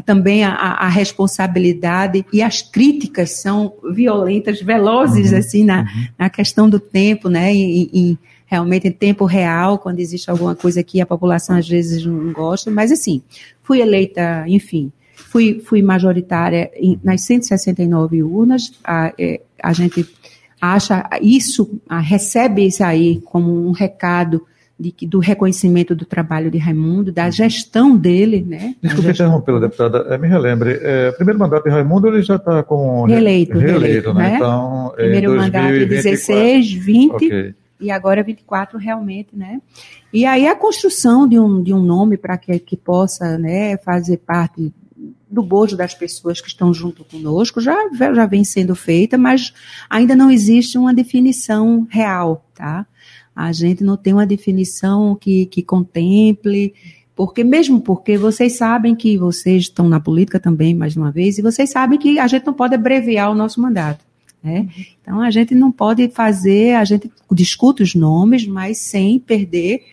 também 0.00 0.44
a, 0.44 0.52
a, 0.52 0.88
responsabilidade 0.88 2.24
e 2.32 2.42
as 2.42 2.62
críticas 2.62 3.40
são 3.40 3.74
violentas, 3.92 4.60
velozes, 4.60 5.32
uhum, 5.32 5.38
assim, 5.38 5.64
na, 5.64 5.80
uhum. 5.80 6.06
na 6.18 6.30
questão 6.30 6.68
do 6.68 6.78
tempo, 6.78 7.28
né? 7.28 7.54
E, 7.54 7.90
e, 7.92 8.18
realmente 8.46 8.88
em 8.88 8.92
tempo 8.92 9.24
real, 9.24 9.78
quando 9.78 10.00
existe 10.00 10.28
alguma 10.28 10.56
coisa 10.56 10.82
que 10.82 11.00
a 11.00 11.06
população 11.06 11.56
às 11.56 11.68
vezes 11.68 12.04
não 12.04 12.32
gosta, 12.32 12.68
mas 12.68 12.90
assim, 12.90 13.22
fui 13.62 13.80
eleita, 13.80 14.44
enfim, 14.48 14.92
Fui, 15.30 15.60
fui 15.64 15.80
majoritária 15.80 16.72
em, 16.74 16.98
nas 17.04 17.22
169 17.22 18.20
urnas. 18.20 18.72
A, 18.82 19.12
é, 19.16 19.40
a 19.62 19.72
gente 19.72 20.04
acha 20.60 21.08
isso, 21.22 21.80
recebe 21.88 22.66
isso 22.66 22.82
aí 22.82 23.20
como 23.20 23.68
um 23.68 23.70
recado 23.70 24.44
de, 24.80 25.06
do 25.06 25.18
reconhecimento 25.18 25.94
do 25.94 26.06
trabalho 26.06 26.50
de 26.50 26.56
Raimundo, 26.56 27.12
da 27.12 27.28
gestão 27.28 27.96
dele, 27.96 28.44
né? 28.46 28.74
Desculpe 28.82 29.10
interromper, 29.10 29.60
deputada, 29.60 30.06
é, 30.08 30.16
me 30.16 30.26
relembre, 30.26 30.78
é, 30.80 31.12
primeiro 31.12 31.38
mandato 31.38 31.64
de 31.64 31.70
Raimundo 31.70 32.08
ele 32.08 32.22
já 32.22 32.36
está 32.36 32.62
com... 32.62 33.04
Reeleito, 33.04 33.58
reeleito, 33.58 34.14
né? 34.14 34.30
né? 34.30 34.36
Então, 34.36 34.92
primeiro 34.96 35.36
mandato 35.36 35.72
de 35.78 35.86
16, 35.86 36.72
20... 36.72 37.12
Okay 37.12 37.54
e 37.82 37.90
agora 37.90 38.22
24 38.22 38.78
realmente, 38.78 39.30
né? 39.34 39.58
E 40.12 40.26
aí 40.26 40.46
a 40.46 40.54
construção 40.54 41.26
de 41.26 41.38
um, 41.38 41.62
de 41.62 41.72
um 41.72 41.80
nome 41.80 42.18
para 42.18 42.36
que, 42.36 42.58
que 42.58 42.76
possa 42.76 43.38
né, 43.38 43.78
fazer 43.78 44.18
parte 44.18 44.70
do 45.30 45.42
bojo 45.42 45.76
das 45.76 45.94
pessoas 45.94 46.40
que 46.40 46.48
estão 46.48 46.74
junto 46.74 47.04
conosco 47.04 47.60
já, 47.60 47.76
já 47.92 48.26
vem 48.26 48.44
sendo 48.44 48.74
feita, 48.74 49.16
mas 49.16 49.54
ainda 49.88 50.14
não 50.14 50.30
existe 50.30 50.76
uma 50.76 50.92
definição 50.92 51.86
real, 51.88 52.44
tá? 52.54 52.86
A 53.40 53.52
gente 53.52 53.82
não 53.82 53.96
tem 53.96 54.12
uma 54.12 54.26
definição 54.26 55.14
que, 55.14 55.46
que 55.46 55.62
contemple, 55.62 56.74
porque 57.16 57.42
mesmo 57.42 57.80
porque 57.80 58.18
vocês 58.18 58.52
sabem 58.56 58.94
que 58.94 59.16
vocês 59.16 59.62
estão 59.62 59.88
na 59.88 59.98
política 59.98 60.38
também, 60.38 60.74
mais 60.74 60.96
uma 60.96 61.10
vez, 61.10 61.38
e 61.38 61.42
vocês 61.42 61.70
sabem 61.70 61.98
que 61.98 62.18
a 62.18 62.26
gente 62.26 62.44
não 62.44 62.52
pode 62.52 62.74
abreviar 62.74 63.30
o 63.30 63.34
nosso 63.34 63.60
mandato. 63.60 64.04
Né? 64.42 64.68
Então 65.00 65.20
a 65.20 65.30
gente 65.30 65.54
não 65.54 65.72
pode 65.72 66.08
fazer, 66.08 66.74
a 66.74 66.84
gente 66.84 67.10
discute 67.32 67.82
os 67.82 67.94
nomes, 67.94 68.46
mas 68.46 68.76
sem 68.78 69.18
perder, 69.18 69.84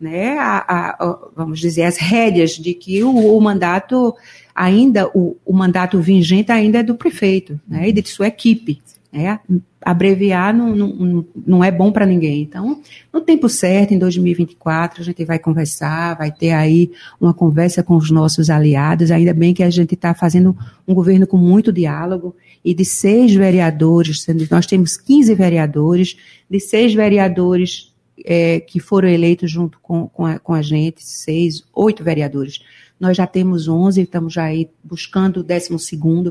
né, 0.00 0.38
a, 0.38 0.58
a, 0.68 1.18
vamos 1.34 1.60
dizer, 1.60 1.84
as 1.84 1.96
rédeas 1.96 2.50
de 2.52 2.74
que 2.74 3.02
o, 3.02 3.36
o 3.36 3.40
mandato 3.40 4.14
ainda, 4.54 5.08
o, 5.14 5.36
o, 5.44 5.52
mandato 5.52 6.00
vigente 6.00 6.52
ainda 6.52 6.80
é 6.80 6.82
do 6.82 6.94
prefeito, 6.94 7.58
né, 7.66 7.88
e 7.88 7.92
de 7.92 8.08
sua 8.08 8.26
equipe. 8.26 8.80
Né? 9.12 9.38
Abreviar 9.80 10.52
não, 10.52 10.74
não, 10.74 11.24
não 11.46 11.64
é 11.64 11.70
bom 11.70 11.92
para 11.92 12.04
ninguém. 12.04 12.42
Então, 12.42 12.80
no 13.12 13.20
tempo 13.20 13.48
certo, 13.48 13.94
em 13.94 13.98
2024, 13.98 15.00
a 15.00 15.04
gente 15.04 15.24
vai 15.24 15.38
conversar, 15.38 16.16
vai 16.16 16.30
ter 16.30 16.52
aí 16.52 16.90
uma 17.20 17.32
conversa 17.32 17.82
com 17.82 17.96
os 17.96 18.10
nossos 18.10 18.50
aliados. 18.50 19.10
Ainda 19.10 19.32
bem 19.32 19.54
que 19.54 19.62
a 19.62 19.70
gente 19.70 19.94
está 19.94 20.14
fazendo 20.14 20.56
um 20.86 20.94
governo 20.94 21.26
com 21.26 21.36
muito 21.36 21.72
diálogo 21.72 22.34
e 22.64 22.74
de 22.74 22.84
seis 22.84 23.34
vereadores, 23.34 24.26
nós 24.50 24.66
temos 24.66 24.96
15 24.96 25.34
vereadores, 25.34 26.16
de 26.50 26.58
seis 26.58 26.92
vereadores 26.92 27.94
é, 28.24 28.60
que 28.60 28.80
foram 28.80 29.08
eleitos 29.08 29.50
junto 29.50 29.78
com, 29.80 30.08
com, 30.08 30.26
a, 30.26 30.38
com 30.38 30.52
a 30.52 30.62
gente, 30.62 31.04
seis, 31.04 31.64
oito 31.72 32.02
vereadores 32.02 32.60
nós 32.98 33.16
já 33.16 33.26
temos 33.26 33.68
11, 33.68 34.00
estamos 34.00 34.32
já 34.32 34.44
aí 34.44 34.70
buscando 34.82 35.40
o 35.40 35.42
12 35.42 35.70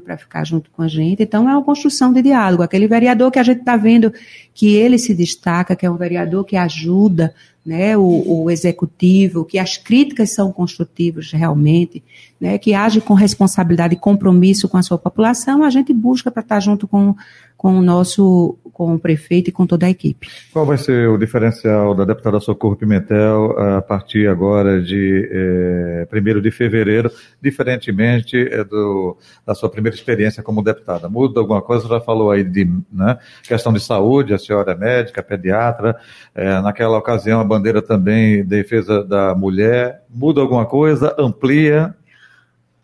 para 0.03 0.17
ficar 0.17 0.43
junto 0.43 0.71
com 0.71 0.81
a 0.81 0.87
gente. 0.87 1.21
Então, 1.21 1.47
é 1.47 1.53
uma 1.53 1.63
construção 1.63 2.11
de 2.11 2.21
diálogo. 2.21 2.63
Aquele 2.63 2.87
vereador 2.87 3.31
que 3.31 3.37
a 3.37 3.43
gente 3.43 3.59
está 3.59 3.77
vendo 3.77 4.11
que 4.53 4.75
ele 4.75 4.97
se 4.97 5.13
destaca, 5.13 5.75
que 5.75 5.85
é 5.85 5.91
um 5.91 5.97
vereador 5.97 6.43
que 6.43 6.55
ajuda 6.55 7.33
né, 7.65 7.97
o, 7.97 8.43
o, 8.43 8.51
executivo, 8.51 9.43
que 9.43 9.57
as 9.57 9.75
críticas 9.75 10.31
são 10.31 10.51
construtivas 10.51 11.31
realmente, 11.31 12.03
né, 12.39 12.59
que 12.59 12.75
age 12.75 13.01
com 13.01 13.15
responsabilidade 13.15 13.95
e 13.95 13.99
compromisso 13.99 14.69
com 14.69 14.77
a 14.77 14.83
sua 14.83 14.99
população, 14.99 15.63
a 15.63 15.69
gente 15.71 15.91
busca 15.91 16.29
para 16.29 16.43
estar 16.43 16.59
junto 16.59 16.87
com, 16.87 17.15
com 17.57 17.79
o 17.79 17.81
nosso, 17.81 18.55
com 18.71 18.93
o 18.93 18.99
prefeito 18.99 19.49
e 19.49 19.51
com 19.51 19.65
toda 19.65 19.87
a 19.87 19.89
equipe. 19.89 20.27
Qual 20.53 20.65
vai 20.65 20.77
ser 20.77 21.09
o 21.09 21.17
diferencial 21.17 21.95
da 21.95 22.05
deputada 22.05 22.39
Socorro 22.39 22.75
Pimentel 22.75 23.57
a 23.57 23.81
partir 23.81 24.27
agora 24.27 24.79
de 24.79 25.27
é, 25.31 26.07
eh, 26.11 26.37
1 26.37 26.41
de 26.41 26.51
fevereiro, 26.55 27.11
diferentemente 27.41 28.37
é, 28.37 28.63
do, 28.63 29.17
da 29.45 29.53
sua 29.53 29.69
primeira 29.69 29.95
experiência 29.95 30.41
como 30.41 30.63
deputada? 30.63 31.09
Muda 31.09 31.39
alguma 31.39 31.61
coisa? 31.61 31.87
Já 31.87 31.99
falou 31.99 32.31
aí 32.31 32.43
de 32.43 32.69
né, 32.91 33.17
questão 33.43 33.73
de 33.73 33.79
saúde, 33.79 34.33
a 34.33 34.39
senhora 34.39 34.71
é 34.71 34.75
médica, 34.75 35.21
pediatra, 35.21 35.95
é, 36.33 36.61
naquela 36.61 36.97
ocasião 36.97 37.39
a 37.39 37.43
bandeira 37.43 37.81
também 37.81 38.43
defesa 38.43 39.03
da 39.03 39.35
mulher, 39.35 40.03
muda 40.09 40.41
alguma 40.41 40.65
coisa, 40.65 41.15
amplia? 41.19 41.93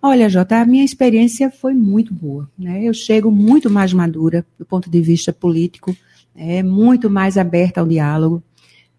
Olha, 0.01 0.27
Jota, 0.27 0.57
a 0.57 0.65
minha 0.65 0.83
experiência 0.83 1.51
foi 1.51 1.73
muito 1.73 2.13
boa. 2.13 2.49
Né? 2.57 2.83
Eu 2.83 2.93
chego 2.93 3.29
muito 3.29 3.69
mais 3.69 3.93
madura 3.93 4.43
do 4.57 4.65
ponto 4.65 4.89
de 4.89 4.99
vista 4.99 5.31
político, 5.31 5.95
é, 6.35 6.63
muito 6.63 7.09
mais 7.09 7.37
aberta 7.37 7.81
ao 7.81 7.87
diálogo, 7.87 8.43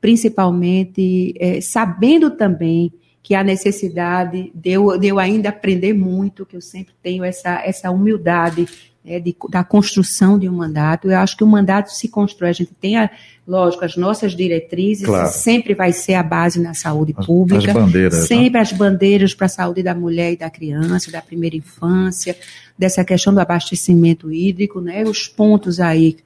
principalmente 0.01 1.35
é, 1.39 1.61
sabendo 1.61 2.31
também 2.31 2.93
que 3.23 3.35
a 3.35 3.45
necessidade 3.45 4.51
de 4.55 4.71
eu, 4.71 4.99
de 4.99 5.07
eu 5.07 5.19
ainda 5.19 5.51
aprender 5.51 5.93
muito, 5.93 6.45
que 6.45 6.57
eu 6.57 6.61
sempre 6.61 6.93
tenho 7.03 7.23
essa, 7.23 7.63
essa 7.65 7.91
humildade 7.91 8.67
né, 9.05 9.21
de, 9.21 9.35
da 9.49 9.63
construção 9.63 10.39
de 10.39 10.49
um 10.49 10.57
mandato. 10.57 11.11
Eu 11.11 11.19
acho 11.19 11.37
que 11.37 11.45
o 11.45 11.47
mandato 11.47 11.93
se 11.93 12.09
constrói, 12.09 12.51
a 12.51 12.53
gente 12.53 12.73
tem, 12.81 12.97
a, 12.97 13.09
lógico, 13.47 13.85
as 13.85 13.97
nossas 13.97 14.35
diretrizes, 14.35 15.07
claro. 15.07 15.29
sempre 15.33 15.75
vai 15.75 15.93
ser 15.93 16.15
a 16.15 16.23
base 16.23 16.61
na 16.61 16.75
saúde 16.75 17.15
as, 17.17 17.25
pública, 17.25 17.71
as 17.71 17.77
bandeiras, 17.77 18.19
né? 18.19 18.27
sempre 18.27 18.55
né? 18.55 18.61
as 18.61 18.73
bandeiras 18.73 19.35
para 19.35 19.47
a 19.47 19.51
saúde 19.51 19.83
da 19.83 19.95
mulher 19.95 20.33
e 20.33 20.37
da 20.37 20.51
criança, 20.51 21.11
da 21.11 21.23
primeira 21.23 21.57
infância, 21.57 22.37
dessa 22.77 23.05
questão 23.05 23.33
do 23.33 23.41
abastecimento 23.41 24.33
hídrico, 24.33 24.81
né, 24.81 25.05
os 25.05 25.29
pontos 25.29 25.79
aí 25.79 26.17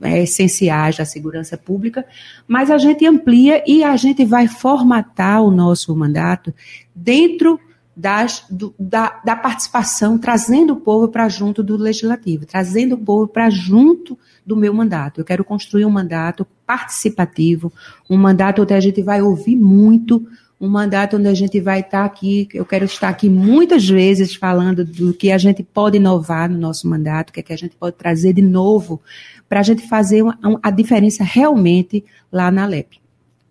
é, 0.00 0.22
essenciais 0.22 0.96
da 0.96 1.04
segurança 1.04 1.56
pública, 1.56 2.04
mas 2.46 2.70
a 2.70 2.78
gente 2.78 3.06
amplia 3.06 3.62
e 3.66 3.82
a 3.82 3.96
gente 3.96 4.24
vai 4.24 4.46
formatar 4.46 5.42
o 5.42 5.50
nosso 5.50 5.94
mandato 5.96 6.52
dentro 6.94 7.58
das, 7.96 8.44
do, 8.50 8.74
da, 8.78 9.20
da, 9.24 9.36
participação, 9.36 10.18
trazendo 10.18 10.72
o 10.72 10.80
povo 10.80 11.08
para 11.08 11.28
junto 11.28 11.62
do 11.62 11.76
legislativo, 11.76 12.44
trazendo 12.44 12.96
o 12.96 12.98
povo 12.98 13.28
para 13.28 13.48
junto 13.50 14.18
do 14.44 14.56
meu 14.56 14.74
mandato. 14.74 15.20
Eu 15.20 15.24
quero 15.24 15.44
construir 15.44 15.84
um 15.84 15.90
mandato 15.90 16.46
participativo, 16.66 17.72
um 18.10 18.16
mandato 18.16 18.62
onde 18.62 18.74
a 18.74 18.80
gente 18.80 19.00
vai 19.00 19.22
ouvir 19.22 19.56
muito, 19.56 20.26
um 20.60 20.68
mandato 20.68 21.16
onde 21.16 21.28
a 21.28 21.34
gente 21.34 21.60
vai 21.60 21.80
estar 21.80 22.04
aqui, 22.04 22.48
eu 22.52 22.64
quero 22.64 22.84
estar 22.84 23.08
aqui 23.08 23.28
muitas 23.28 23.88
vezes 23.88 24.34
falando 24.34 24.84
do 24.84 25.12
que 25.12 25.30
a 25.30 25.38
gente 25.38 25.62
pode 25.62 25.96
inovar 25.96 26.50
no 26.50 26.58
nosso 26.58 26.88
mandato, 26.88 27.30
o 27.30 27.32
que, 27.32 27.40
é 27.40 27.42
que 27.42 27.52
a 27.52 27.56
gente 27.56 27.76
pode 27.76 27.96
trazer 27.96 28.32
de 28.32 28.42
novo, 28.42 29.00
para 29.48 29.60
a 29.60 29.62
gente 29.62 29.86
fazer 29.88 30.22
uma, 30.22 30.38
a 30.62 30.70
diferença 30.70 31.24
realmente 31.24 32.04
lá 32.32 32.50
na 32.50 32.66
LEP. 32.66 32.98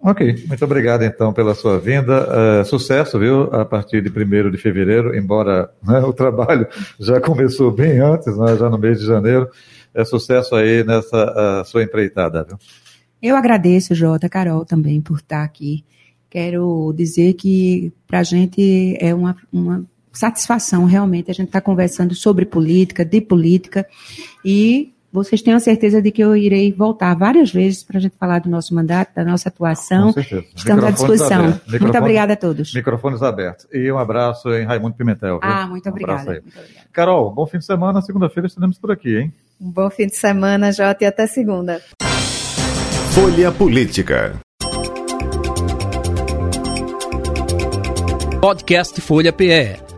Ok, 0.06 0.43
muito 0.47 0.65
obrigado 0.65 1.03
então 1.03 1.32
pela 1.32 1.56
sua 1.56 1.79
vinda. 1.79 2.27
Uh, 2.62 2.65
sucesso, 2.65 3.17
viu, 3.17 3.43
a 3.53 3.63
partir 3.63 4.01
de 4.01 4.10
1 4.10 4.51
de 4.51 4.58
fevereiro, 4.58 5.15
embora 5.15 5.69
né, 5.82 5.99
o 5.99 6.12
trabalho 6.12 6.67
já 6.99 7.21
começou 7.21 7.71
bem 7.71 7.99
antes, 7.99 8.38
né, 8.38 8.58
já 8.58 8.69
no 8.69 8.77
mês 8.77 8.99
de 8.99 9.06
janeiro. 9.06 9.47
É 9.93 10.03
sucesso 10.03 10.56
aí 10.56 10.84
nessa 10.84 11.62
uh, 11.62 11.65
sua 11.65 11.84
empreitada, 11.84 12.43
viu? 12.43 12.58
Eu 13.21 13.38
agradeço, 13.38 13.95
Jota, 13.95 14.27
Carol, 14.27 14.65
também 14.65 14.99
por 14.99 15.19
estar 15.19 15.43
aqui. 15.43 15.86
Quero 16.29 16.93
dizer 16.97 17.36
que 17.36 17.93
para 18.06 18.19
a 18.19 18.23
gente 18.23 18.97
é 18.99 19.15
uma, 19.15 19.38
uma 19.53 19.86
satisfação 20.12 20.84
realmente 20.84 21.32
a 21.32 21.34
gente 21.34 21.47
estar 21.47 21.62
tá 21.62 21.65
conversando 21.65 22.13
sobre 22.13 22.45
política, 22.45 23.06
de 23.06 23.21
política 23.21 23.88
e 24.43 24.93
vocês 25.13 25.43
tenham 25.43 25.60
certeza 25.60 26.02
de 26.02 26.12
que 26.12 26.23
eu 26.23 26.36
irei 26.36 26.73
voltar 26.73 27.13
várias 27.13 27.52
vezes 27.52 27.84
para 27.84 27.99
a 27.99 28.02
gente 28.02 28.15
falar 28.19 28.39
do 28.39 28.49
nosso 28.49 28.73
mandato, 28.73 29.13
da 29.13 29.23
nossa 29.23 29.47
atuação. 29.47 30.08
Com 30.08 30.13
certeza. 30.13 30.43
Estamos 30.56 30.84
à 30.84 30.89
disposição. 30.89 31.60
Muito 31.80 31.97
obrigada 31.99 32.34
a 32.34 32.36
todos. 32.36 32.73
Microfones 32.73 33.21
abertos. 33.21 33.67
E 33.71 33.91
um 33.91 33.99
abraço 33.99 34.52
em 34.52 34.65
Raimundo 34.65 34.95
Pimentel. 34.95 35.39
Viu? 35.39 35.49
Ah, 35.49 35.67
muito, 35.67 35.86
um 35.86 35.91
obrigada, 35.91 36.32
muito 36.32 36.39
obrigada. 36.39 36.67
Carol, 36.91 37.32
bom 37.32 37.45
fim 37.45 37.60
de 37.60 37.65
semana. 37.65 38.02
Segunda-feira 38.02 38.47
estaremos 38.47 38.80
por 38.80 38.91
aqui, 38.91 39.15
hein? 39.15 39.34
Um 39.62 39.69
bom 39.69 39.88
fim 39.91 40.08
de 40.08 40.15
semana, 40.15 40.71
Jota, 40.71 41.04
e 41.04 41.08
até 41.08 41.28
segunda. 41.28 41.80
Folha 43.12 43.52
Política. 43.52 44.34
Podcast 48.41 48.99
Folha 48.99 49.32
PE 49.32 49.92